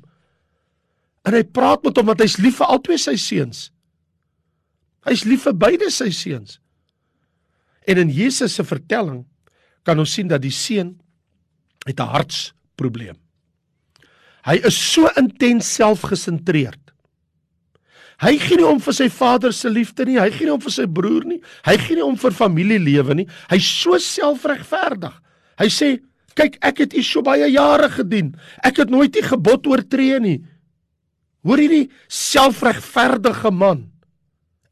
En 1.24 1.36
hy 1.38 1.44
praat 1.44 1.84
met 1.86 1.98
hom 1.98 2.12
want 2.12 2.24
hy's 2.24 2.40
lief 2.42 2.60
vir 2.60 2.72
albei 2.74 2.98
sy 3.00 3.16
seuns. 3.20 3.70
Hy's 5.08 5.26
lief 5.28 5.48
vir 5.48 5.56
beide 5.60 5.90
sy 5.92 6.10
seuns. 6.16 6.60
En 7.88 8.00
in 8.00 8.12
Jesus 8.12 8.56
se 8.56 8.64
vertelling 8.64 9.24
kan 9.84 10.00
ons 10.00 10.14
sien 10.16 10.30
dat 10.32 10.44
die 10.44 10.54
seun 10.54 10.96
het 11.86 12.00
'n 12.00 12.14
hartsprobleem. 12.16 13.20
Hy 14.44 14.60
is 14.68 14.76
so 14.76 15.08
intens 15.18 15.68
selfgesentreerd. 15.76 16.80
Hy 18.20 18.38
gee 18.38 18.58
nie 18.58 18.68
om 18.68 18.80
vir 18.80 18.94
sy 18.94 19.10
vader 19.10 19.52
se 19.52 19.70
liefde 19.70 20.06
nie, 20.06 20.20
hy 20.20 20.30
gee 20.32 20.46
nie 20.46 20.54
om 20.54 20.62
vir 20.62 20.72
sy 20.72 20.86
broer 20.86 21.26
nie, 21.26 21.42
hy 21.66 21.78
gee 21.78 21.96
nie 21.96 22.06
om 22.06 22.16
vir 22.16 22.32
familielewe 22.32 23.16
nie. 23.16 23.28
Hy's 23.50 23.68
so 23.82 23.98
selfregverdig. 23.98 25.14
Hy 25.60 25.66
sê, 25.66 26.00
"Kyk, 26.36 26.58
ek 26.62 26.78
het 26.78 26.94
U 26.94 27.04
so 27.04 27.22
baie 27.22 27.52
jare 27.52 27.90
gedien. 27.90 28.36
Ek 28.64 28.78
het 28.78 28.90
nooit 28.90 29.16
U 29.16 29.22
gebod 29.22 29.68
oortree 29.68 30.20
nie." 30.20 30.44
Hoor 31.44 31.60
hierdie 31.60 31.90
selfregverdige 32.08 33.52
man. 33.52 33.90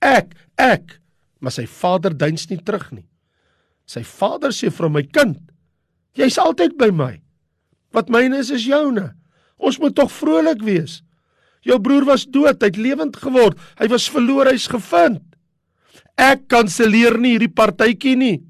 Ek, 0.01 0.33
ek, 0.57 0.99
maar 1.39 1.53
sy 1.53 1.67
vader 1.67 2.15
duins 2.15 2.47
nie 2.49 2.59
terug 2.63 2.89
nie. 2.95 3.07
Sy 3.85 4.03
vader 4.07 4.53
sê 4.55 4.71
vir 4.71 4.89
"My 4.89 5.03
kind, 5.03 5.37
jy's 6.15 6.37
altyd 6.37 6.77
by 6.77 6.91
my. 6.91 7.21
Wat 7.91 8.09
myne 8.09 8.39
is, 8.39 8.51
is 8.51 8.65
joune." 8.65 9.13
Ons 9.57 9.77
moet 9.79 9.95
tog 9.95 10.11
vrolik 10.11 10.63
wees. 10.63 11.01
Jou 11.61 11.77
broer 11.79 12.05
was 12.05 12.25
dood, 12.25 12.63
hy't 12.63 12.77
lewend 12.77 13.17
geword. 13.21 13.57
Hy 13.77 13.87
was 13.87 14.09
verlore, 14.09 14.49
hy's 14.49 14.67
gevind. 14.67 15.21
Ek 16.17 16.47
kanselleer 16.49 17.17
nie 17.17 17.35
hierdie 17.35 17.53
partytjie 17.53 18.15
nie. 18.17 18.41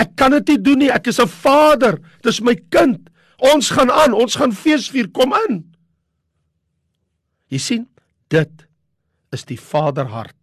Ek 0.00 0.12
kan 0.16 0.32
dit 0.36 0.52
nie 0.52 0.58
doen 0.58 0.78
nie. 0.78 0.90
Ek 0.90 1.06
is 1.06 1.18
'n 1.18 1.26
vader. 1.26 2.00
Dis 2.22 2.40
my 2.40 2.54
kind. 2.70 3.08
Ons 3.38 3.70
gaan 3.70 3.90
aan. 3.90 4.12
Ons 4.12 4.36
gaan 4.36 4.52
feesvier. 4.52 5.08
Kom 5.08 5.32
in. 5.48 5.69
Jy 7.50 7.58
sien, 7.58 7.86
dit 8.30 8.66
is 9.34 9.46
die 9.46 9.58
vaderhart 9.58 10.36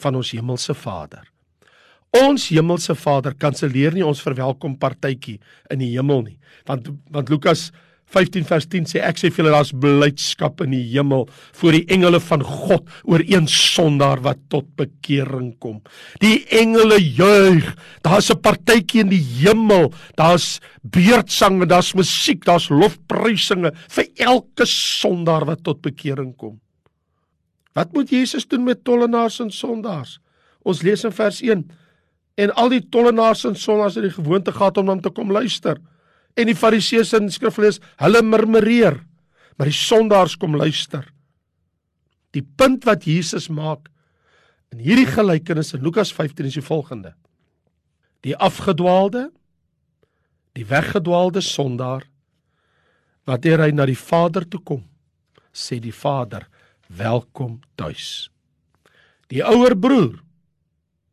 van 0.00 0.16
ons 0.18 0.32
hemelse 0.34 0.74
Vader. 0.74 1.26
Ons 2.16 2.48
hemelse 2.50 2.96
Vader 2.98 3.36
kanselleer 3.38 3.94
nie 3.94 4.06
ons 4.06 4.22
verwelkom 4.24 4.74
partytjie 4.80 5.38
in 5.70 5.82
die 5.82 5.92
hemel 5.92 6.24
nie. 6.26 6.38
Want 6.66 6.90
want 7.14 7.30
Lukas 7.30 7.68
15 8.10 8.46
vers 8.48 8.66
10 8.66 8.88
sê 8.90 9.02
ek 9.06 9.20
sê 9.20 9.30
vir 9.30 9.44
julle 9.44 9.52
daar's 9.54 9.70
blydskap 9.82 10.62
in 10.64 10.72
die 10.74 10.82
hemel 10.90 11.28
voor 11.60 11.76
die 11.76 11.84
engele 11.94 12.18
van 12.22 12.42
God 12.46 12.88
oor 13.06 13.22
een 13.22 13.46
sondaar 13.50 14.22
wat 14.24 14.40
tot 14.50 14.66
bekering 14.78 15.52
kom. 15.62 15.78
Die 16.22 16.42
engele 16.60 16.98
juig. 16.98 17.68
Daar's 18.02 18.30
'n 18.30 18.40
partytjie 18.42 19.02
in 19.02 19.10
die 19.14 19.22
hemel. 19.22 19.92
Daar's 20.16 20.60
beurtsange, 20.82 21.66
daar's 21.66 21.94
musiek, 21.94 22.44
daar's 22.44 22.68
lofprysinge 22.68 23.72
vir 23.88 24.06
elke 24.16 24.66
sondaar 24.66 25.46
wat 25.46 25.62
tot 25.62 25.80
bekering 25.80 26.36
kom. 26.36 26.60
Wat 27.74 27.92
moet 27.92 28.10
Jesus 28.10 28.46
doen 28.46 28.64
met 28.64 28.84
tollenaars 28.84 29.40
en 29.40 29.50
sondaars? 29.50 30.18
Ons 30.62 30.82
lees 30.82 31.04
in 31.04 31.12
vers 31.12 31.40
1 31.42 31.70
en 32.34 32.54
al 32.54 32.68
die 32.68 32.88
tollenaars 32.88 33.44
en 33.44 33.56
sondaars 33.56 33.94
het 33.94 34.04
die 34.04 34.22
gewoonte 34.22 34.52
gehad 34.52 34.78
om 34.78 34.88
hom 34.88 35.00
te 35.00 35.10
kom 35.10 35.30
luister 35.30 35.78
en 36.38 36.50
die 36.50 36.56
fariseërs 36.56 37.14
en 37.18 37.30
skrifgeleerdes, 37.32 37.80
hulle 38.02 38.22
murmureer, 38.22 39.00
maar 39.58 39.68
die 39.68 39.76
sondaars 39.76 40.36
kom 40.40 40.56
luister. 40.56 41.04
Die 42.34 42.42
punt 42.42 42.86
wat 42.88 43.06
Jesus 43.08 43.48
maak 43.50 43.88
in 44.70 44.82
hierdie 44.84 45.08
gelykenis 45.10 45.74
in 45.74 45.82
Lukas 45.82 46.12
15 46.14 46.46
is 46.46 46.58
die 46.60 46.64
volgende: 46.64 47.14
Die 48.22 48.36
afgedwaalde, 48.36 49.30
die 50.54 50.66
weggedwaalde 50.66 51.42
sondaar 51.42 52.06
wat 53.28 53.44
hy 53.44 53.70
na 53.74 53.86
die 53.86 53.98
Vader 53.98 54.46
toe 54.48 54.60
kom, 54.64 54.84
sê 55.52 55.78
die 55.80 55.94
Vader, 55.94 56.48
"Welkom 56.88 57.60
tuis." 57.76 58.30
Die 59.28 59.42
ouer 59.44 59.76
broer, 59.76 60.18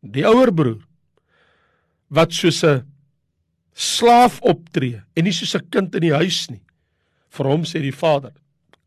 die 0.02 0.26
ouer 0.26 0.52
broer 0.54 0.82
wat 2.10 2.34
soos 2.34 2.64
'n 2.64 2.86
slaaf 3.78 4.40
optree 4.42 5.04
en 5.14 5.28
nie 5.28 5.34
soos 5.34 5.56
'n 5.56 5.70
kind 5.70 5.96
in 5.96 6.02
die 6.02 6.14
huis 6.14 6.50
nie. 6.50 6.64
Vir 7.30 7.46
hom 7.46 7.64
sê 7.64 7.82
die 7.82 7.94
Vader: 7.94 8.34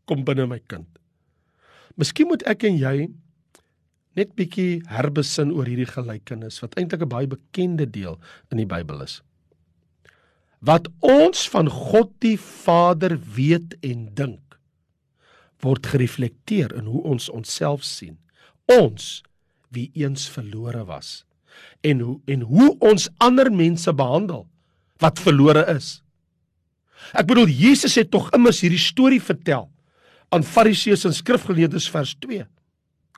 "Kom 0.05 0.25
binne 0.25 0.47
my 0.47 0.59
kind." 0.67 0.87
Miskien 1.95 2.27
moet 2.27 2.43
ek 2.47 2.63
en 2.63 2.77
jy 2.77 3.09
net 4.15 4.35
bietjie 4.35 4.81
herbesin 4.87 5.51
oor 5.51 5.65
hierdie 5.65 5.87
gelykenis 5.87 6.61
wat 6.61 6.75
eintlik 6.75 7.01
'n 7.01 7.09
baie 7.09 7.27
bekende 7.27 7.85
deel 7.85 8.19
in 8.51 8.57
die 8.57 8.65
Bybel 8.65 9.01
is. 9.01 9.21
Wat 10.59 10.87
ons 10.99 11.49
van 11.49 11.69
God 11.69 12.11
die 12.19 12.37
Vader 12.37 13.17
weet 13.17 13.75
en 13.81 14.13
dink 14.13 14.59
word 15.61 15.85
gereflekteer 15.85 16.73
in 16.75 16.85
hoe 16.85 17.03
ons 17.03 17.29
onsself 17.29 17.83
sien. 17.83 18.17
Ons 18.65 19.23
wie 19.69 19.91
eens 19.93 20.29
verlore 20.29 20.85
was 20.85 21.25
en 21.81 21.99
hoe 21.99 22.19
en 22.25 22.41
hoe 22.41 22.75
ons 22.79 23.09
ander 23.17 23.51
mense 23.51 23.93
behandel 23.93 24.47
wat 25.01 25.19
verlore 25.21 25.65
is. 25.73 25.99
Ek 27.17 27.27
bedoel 27.27 27.49
Jesus 27.51 27.97
het 27.99 28.11
tog 28.13 28.29
immers 28.35 28.61
hierdie 28.63 28.81
storie 28.81 29.21
vertel 29.21 29.67
aan 30.31 30.45
Fariseërs 30.47 31.07
en 31.09 31.15
skrifgeleerdes 31.15 31.89
vers 31.91 32.13
2. 32.23 32.45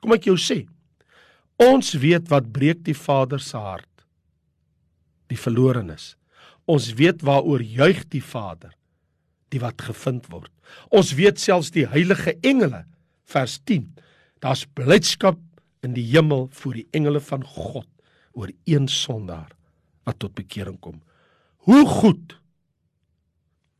Kom 0.02 0.14
ek 0.16 0.26
jou 0.30 0.36
sê. 0.40 0.64
Ons 1.62 1.92
weet 2.02 2.26
wat 2.32 2.50
breek 2.52 2.82
die 2.86 2.96
Vader 2.96 3.42
se 3.42 3.60
hart. 3.60 3.90
Die 5.30 5.38
verlorenes. 5.38 6.14
Ons 6.66 6.90
weet 6.98 7.22
waaroor 7.22 7.62
juig 7.62 8.02
die 8.10 8.24
Vader 8.24 8.72
die 9.54 9.60
wat 9.62 9.84
gevind 9.86 10.26
word. 10.32 10.50
Ons 10.90 11.12
weet 11.14 11.38
selfs 11.38 11.70
die 11.70 11.86
heilige 11.86 12.34
engele 12.42 12.82
vers 13.30 13.60
10. 13.68 13.84
Daar's 14.42 14.64
blydskap 14.74 15.38
in 15.86 15.94
die 15.94 16.06
hemel 16.08 16.48
vir 16.58 16.80
die 16.80 16.86
engele 16.96 17.20
van 17.22 17.44
God 17.46 17.86
oor 18.34 18.50
een 18.66 18.88
sondaar 18.90 19.52
wat 20.08 20.18
tot 20.24 20.34
bekering 20.34 20.80
kom 20.82 20.98
hoe 21.66 21.84
goed 21.88 22.36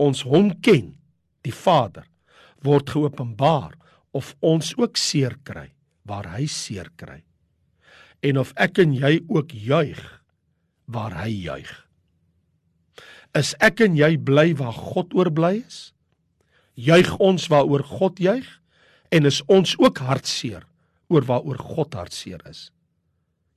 ons 0.00 0.24
hom 0.26 0.50
ken, 0.64 0.94
die 1.46 1.54
Vader, 1.54 2.06
word 2.64 2.90
geopenbaar 2.90 3.76
of 4.16 4.32
ons 4.40 4.72
ook 4.80 4.98
seer 4.98 5.36
kry 5.44 5.68
waar 6.08 6.26
hy 6.34 6.48
seer 6.50 6.90
kry. 7.00 7.22
En 8.24 8.40
of 8.40 8.52
ek 8.60 8.80
en 8.82 8.92
jy 8.96 9.18
ook 9.28 9.52
juig 9.52 10.00
waar 10.90 11.14
hy 11.22 11.30
juig. 11.44 11.70
Is 13.36 13.54
ek 13.64 13.84
en 13.84 13.96
jy 13.98 14.14
bly 14.16 14.52
waar 14.58 14.76
God 14.76 15.14
oor 15.16 15.30
bly 15.32 15.58
is? 15.62 15.92
Juig 16.74 17.10
ons 17.22 17.48
waaroor 17.52 17.84
God 17.86 18.20
juig 18.22 18.48
En 19.14 19.24
is 19.24 19.42
ons 19.46 19.76
ook 19.78 20.00
hartseer 20.02 20.64
oor 21.12 21.26
waaroor 21.28 21.60
God 21.62 21.94
hartseer 21.94 22.40
is. 22.50 22.70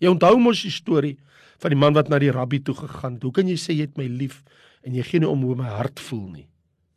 Jy 0.01 0.11
onthou 0.13 0.35
mos 0.41 0.61
die 0.65 0.73
storie 0.73 1.15
van 1.61 1.73
die 1.73 1.79
man 1.79 1.95
wat 1.97 2.11
na 2.11 2.19
die 2.21 2.33
rabbi 2.33 2.59
toe 2.61 2.75
gegaan 2.77 3.17
het. 3.17 3.25
Hoe 3.25 3.33
kan 3.33 3.49
jy 3.49 3.57
sê 3.57 3.73
jy 3.73 3.87
het 3.87 3.97
my 3.97 4.07
lief 4.09 4.43
en 4.85 4.95
jy 4.95 5.05
gee 5.07 5.23
nie 5.23 5.29
om 5.29 5.45
hoe 5.45 5.57
my 5.57 5.69
hart 5.73 5.99
voel 5.99 6.27
nie? 6.35 6.47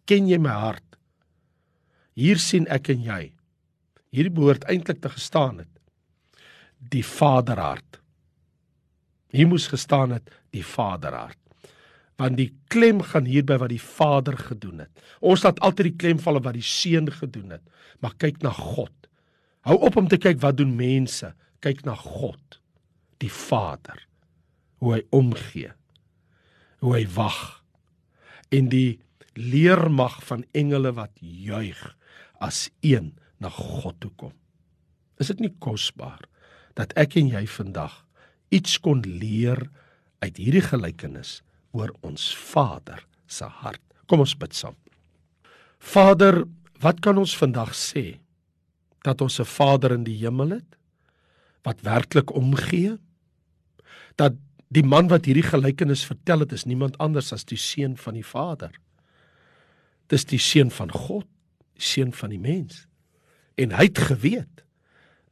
Ken 0.09 0.29
jy 0.29 0.41
my 0.43 0.53
hart? 0.53 0.85
Hier 2.19 2.41
sien 2.43 2.67
ek 2.69 2.91
en 2.93 3.05
jy. 3.07 3.23
Hierdie 4.11 4.35
behoort 4.35 4.67
eintlik 4.69 5.01
te 5.01 5.13
gestaan 5.13 5.63
het. 5.63 5.71
Die 6.93 7.05
Vaderhart. 7.07 8.01
Hier 9.31 9.49
moes 9.49 9.69
gestaan 9.71 10.17
het 10.17 10.33
die 10.55 10.65
Vaderhart. 10.67 11.39
Want 12.21 12.37
die 12.37 12.51
klem 12.69 13.01
gaan 13.07 13.29
hier 13.31 13.47
by 13.47 13.57
wat 13.63 13.73
die 13.73 13.81
Vader 13.81 14.37
gedoen 14.37 14.85
het. 14.85 15.05
Ons 15.25 15.45
laat 15.47 15.61
altyd 15.65 15.93
die 15.93 15.99
klem 16.03 16.21
val 16.21 16.41
op 16.41 16.49
wat 16.51 16.59
die 16.59 16.67
Seun 16.67 17.09
gedoen 17.15 17.55
het, 17.57 17.63
maar 18.05 18.17
kyk 18.21 18.43
na 18.45 18.53
God. 18.53 18.93
Hou 19.65 19.79
op 19.89 19.97
om 19.97 20.09
te 20.09 20.19
kyk 20.21 20.41
wat 20.43 20.59
doen 20.59 20.75
mense, 20.77 21.33
kyk 21.65 21.85
na 21.87 21.95
God, 21.97 22.60
die 23.21 23.33
Vader. 23.33 24.07
Hoe 24.81 24.97
hy 24.97 25.03
omgee. 25.15 25.73
Hoe 26.81 26.97
hy 26.97 27.05
wag. 27.15 27.61
En 28.51 28.71
die 28.73 28.99
leermag 29.39 30.21
van 30.27 30.45
engele 30.57 30.93
wat 30.97 31.13
juig 31.21 31.81
as 32.41 32.69
een 32.81 33.13
na 33.39 33.53
God 33.53 34.01
toe 34.01 34.11
kom. 34.17 34.33
Is 35.21 35.31
dit 35.33 35.41
nie 35.45 35.53
kosbaar 35.63 36.25
dat 36.79 36.95
ek 36.99 37.17
en 37.21 37.29
jy 37.31 37.45
vandag 37.51 38.01
iets 38.55 38.79
kon 38.83 39.03
leer 39.05 39.69
uit 40.25 40.41
hierdie 40.41 40.65
gelykenis 40.65 41.41
oor 41.77 41.93
ons 42.07 42.31
Vader 42.37 43.05
se 43.31 43.47
hart. 43.61 43.83
Kom 44.11 44.25
ons 44.25 44.35
bid 44.39 44.55
saam. 44.57 44.77
Vader, 45.81 46.43
wat 46.83 47.01
kan 47.05 47.21
ons 47.21 47.37
vandag 47.39 47.73
sê 47.77 48.21
dat 49.05 49.21
ons 49.21 49.41
'n 49.41 49.45
Vader 49.45 49.93
in 49.93 50.05
die 50.05 50.19
hemel 50.19 50.61
het 50.61 50.77
wat 51.63 51.81
werklik 51.81 52.35
omgee? 52.35 52.99
Dat 54.17 54.35
die 54.69 54.85
man 54.87 55.09
wat 55.11 55.27
hierdie 55.27 55.47
gelykenis 55.47 56.05
vertel 56.07 56.45
het 56.45 56.53
is 56.53 56.65
niemand 56.65 56.99
anders 56.99 57.33
as 57.33 57.45
die 57.45 57.59
seun 57.59 57.97
van 57.97 58.15
die 58.15 58.27
Vader. 58.27 58.71
Dis 60.07 60.25
die 60.25 60.39
seun 60.39 60.71
van 60.71 60.91
God, 60.91 61.27
die 61.75 61.83
seun 61.83 62.13
van 62.13 62.31
die 62.31 62.39
mens. 62.39 62.87
En 63.59 63.75
hy 63.75 63.91
het 63.91 63.99
geweet 63.99 64.65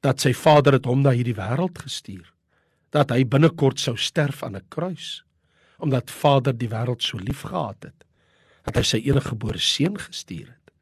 dat 0.02 0.20
sy 0.20 0.32
Vader 0.36 0.78
het 0.78 0.86
hom 0.86 1.02
na 1.02 1.14
hierdie 1.14 1.36
wêreld 1.38 1.78
gestuur 1.82 2.26
dat 2.94 3.10
hy 3.12 3.24
binnekort 3.28 3.80
sou 3.80 3.96
sterf 4.00 4.42
aan 4.42 4.56
'n 4.56 4.68
kruis 4.68 5.24
omdat 5.78 6.10
Vader 6.10 6.56
die 6.56 6.68
wêreld 6.68 7.02
so 7.02 7.18
liefgehad 7.18 7.82
het 7.82 8.04
dat 8.66 8.76
hy 8.76 8.82
sy 8.82 8.98
enige 9.06 9.32
gebore 9.32 9.58
seun 9.58 9.96
gestuur 9.98 10.46
het. 10.46 10.72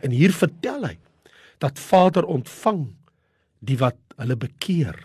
En 0.00 0.10
hier 0.10 0.32
vertel 0.32 0.84
hy 0.86 0.98
dat 1.58 1.80
Vader 1.80 2.24
ontvang 2.24 2.94
die 3.64 3.78
wat 3.80 3.96
hulle 4.20 4.36
bekeer, 4.36 4.98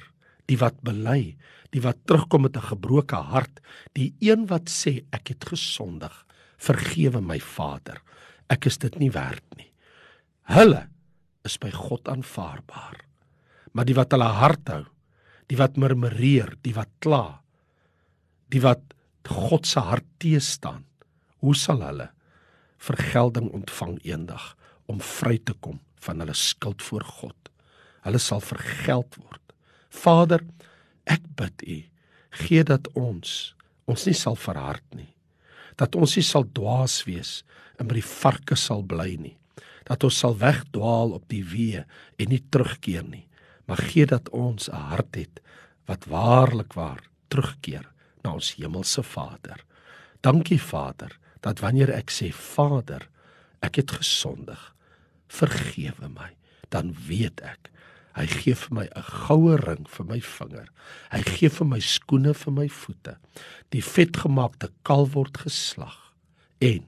die 0.45 0.57
wat 0.57 0.77
bely, 0.85 1.37
die 1.73 1.81
wat 1.81 1.97
terugkom 2.05 2.41
met 2.41 2.57
'n 2.57 2.69
gebroke 2.73 3.15
hart, 3.15 3.59
die 3.93 4.13
een 4.19 4.47
wat 4.47 4.69
sê 4.69 5.05
ek 5.11 5.27
het 5.27 5.45
gesondig, 5.45 6.25
vergewe 6.57 7.21
my 7.21 7.39
Vader. 7.39 8.01
Ek 8.49 8.65
is 8.65 8.77
dit 8.77 8.99
nie 8.99 9.11
werd 9.11 9.43
nie. 9.57 9.71
Hulle 10.43 10.89
is 11.45 11.57
by 11.57 11.71
God 11.71 12.07
aanvaarbaar. 12.07 13.05
Maar 13.73 13.85
die 13.85 13.95
wat 13.95 14.11
hulle 14.11 14.29
hart 14.39 14.67
hou, 14.67 14.85
die 15.47 15.57
wat 15.57 15.77
murmureer, 15.77 16.55
die 16.65 16.73
wat 16.73 16.89
kla, 16.99 17.41
die 18.49 18.61
wat 18.61 18.81
God 19.29 19.67
se 19.67 19.79
hart 19.79 20.07
teestaan, 20.17 20.85
hoe 21.39 21.55
sal 21.55 21.81
hulle 21.85 22.09
vergelding 22.77 23.51
ontvang 23.53 23.99
eendag 24.07 24.55
om 24.87 24.99
vry 24.99 25.37
te 25.37 25.53
kom 25.53 25.79
van 26.05 26.19
hulle 26.19 26.33
skuld 26.33 26.81
voor 26.81 27.03
God? 27.03 27.51
Hulle 28.05 28.19
sal 28.19 28.41
vergeld 28.41 29.15
word. 29.19 29.43
Vader, 29.89 30.43
ek 31.09 31.25
bid 31.39 31.63
U, 31.65 31.77
gee 32.45 32.63
dat 32.63 32.87
ons 32.97 33.55
ons 33.89 34.05
nie 34.05 34.17
sal 34.17 34.37
verhard 34.37 34.85
nie. 34.93 35.09
Dat 35.79 35.95
ons 35.97 36.13
nie 36.13 36.25
sal 36.25 36.45
dwaas 36.53 37.01
wees 37.07 37.39
en 37.81 37.89
by 37.89 37.97
die 37.97 38.05
varke 38.05 38.57
sal 38.59 38.83
bly 38.85 39.15
nie. 39.17 39.35
Dat 39.89 40.05
ons 40.05 40.19
sal 40.21 40.35
wegdwaal 40.37 41.15
op 41.17 41.25
die 41.31 41.41
weë 41.41 41.85
en 42.21 42.29
nie 42.29 42.43
terugkeer 42.53 43.07
nie. 43.07 43.25
Maar 43.65 43.81
gee 43.89 44.05
dat 44.05 44.29
ons 44.29 44.69
'n 44.69 44.75
hart 44.93 45.15
het 45.15 45.41
wat 45.87 46.05
waarlik 46.05 46.73
waar 46.77 47.01
terugkeer 47.29 47.89
na 48.23 48.33
ons 48.33 48.53
hemelse 48.57 49.03
Vader. 49.03 49.65
Dankie 50.21 50.61
Vader 50.61 51.17
dat 51.41 51.59
wanneer 51.59 51.89
ek 51.89 52.11
sê 52.11 52.31
Vader, 52.33 53.07
ek 53.61 53.75
het 53.75 53.91
gesondig, 53.91 54.75
vergewe 55.27 56.09
my, 56.09 56.35
dan 56.69 56.93
weet 57.07 57.41
ek 57.41 57.71
hy 58.19 58.27
gee 58.27 58.55
vir 58.55 58.75
my 58.75 58.85
'n 58.85 59.07
goue 59.27 59.55
ring 59.57 59.87
vir 59.87 60.05
my 60.05 60.19
vinger. 60.19 60.67
Hy 61.11 61.21
gee 61.23 61.49
vir 61.49 61.67
my 61.67 61.79
skoene 61.79 62.33
vir 62.33 62.53
my 62.53 62.67
voete. 62.67 63.17
Die 63.71 63.81
vetgemaakte 63.81 64.71
kalf 64.83 65.13
word 65.13 65.37
geslag 65.37 66.13
en 66.59 66.83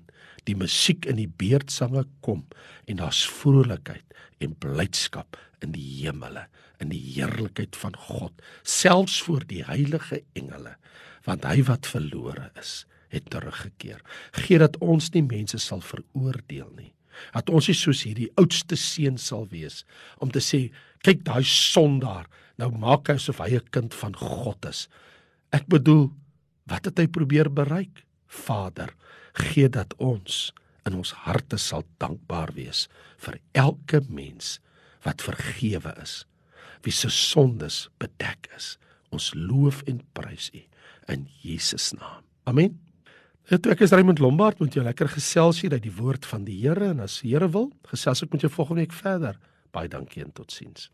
die 0.46 0.56
musiek 0.58 1.06
in 1.06 1.20
die 1.22 1.30
beerdsange 1.30 2.06
kom 2.26 2.46
en 2.90 3.02
daar's 3.02 3.24
vrolikheid 3.30 4.06
en 4.42 4.56
blydskap 4.58 5.38
in 5.62 5.74
die 5.76 5.86
hemele 6.02 6.48
in 6.82 6.90
die 6.90 7.02
heerlikheid 7.14 7.78
van 7.78 7.96
God 8.08 8.42
selfs 8.66 9.20
voor 9.28 9.46
die 9.50 9.62
heilige 9.68 10.24
engele 10.38 10.76
want 11.28 11.46
hy 11.46 11.62
wat 11.70 11.90
verlore 11.90 12.50
is 12.60 12.82
het 13.14 13.30
teruggekeer 13.34 14.02
gee 14.40 14.62
dat 14.62 14.80
ons 14.82 15.12
nie 15.14 15.26
mense 15.28 15.62
sal 15.62 15.84
veroordeel 15.86 16.72
nie 16.80 16.92
dat 17.34 17.50
ons 17.50 17.68
nie 17.68 17.78
soos 17.78 18.04
hierdie 18.08 18.32
oudste 18.38 18.76
seun 18.76 19.18
sal 19.18 19.48
wees 19.52 19.84
om 20.20 20.32
te 20.32 20.40
sê 20.40 20.70
kyk 21.04 21.26
daai 21.28 21.44
sondaar 21.44 22.30
nou 22.58 22.72
maak 22.72 23.10
hy 23.10 23.18
asof 23.20 23.40
hy 23.40 23.56
'n 23.58 23.72
kind 23.72 23.94
van 23.94 24.16
God 24.16 24.66
is 24.66 24.88
ek 25.52 25.68
bedoel 25.68 26.12
wat 26.68 26.86
het 26.86 27.00
hy 27.00 27.08
probeer 27.08 27.50
bereik 27.50 28.06
Vader 28.28 28.94
gee 29.34 29.70
dat 29.70 29.94
ons 30.00 30.52
in 30.88 30.98
ons 30.98 31.14
harte 31.26 31.58
sal 31.62 31.86
dankbaar 32.02 32.54
wees 32.58 32.88
vir 33.22 33.40
elke 33.54 34.02
mens 34.10 34.60
wat 35.06 35.24
vergewe 35.26 35.94
is, 36.02 36.22
wie 36.86 36.94
se 36.94 37.10
sondes 37.14 37.88
bedek 38.02 38.50
is. 38.58 38.76
Ons 39.12 39.32
loof 39.36 39.82
en 39.90 40.02
prys 40.18 40.50
U 40.56 40.64
in 41.12 41.28
Jesus 41.44 41.92
naam. 41.98 42.24
Amen. 42.48 42.91
Dit 43.52 43.66
ek 43.68 43.82
is 43.84 43.92
Raymond 43.92 44.22
Lombard 44.24 44.62
met 44.64 44.78
jou 44.78 44.84
lekker 44.86 45.10
gesels 45.12 45.58
hier 45.60 45.74
uit 45.76 45.84
die 45.84 45.92
woord 45.92 46.24
van 46.24 46.46
die 46.48 46.56
Here 46.62 46.94
en 46.94 47.02
as 47.04 47.18
die 47.20 47.34
Here 47.34 47.50
wil, 47.52 47.66
gesels 47.90 48.24
ek 48.24 48.32
met 48.32 48.46
jou 48.46 48.52
volgende 48.54 48.86
week 48.86 48.96
verder. 48.96 49.36
Baie 49.76 49.92
dankie 49.92 50.24
en 50.24 50.32
totsiens. 50.32 50.88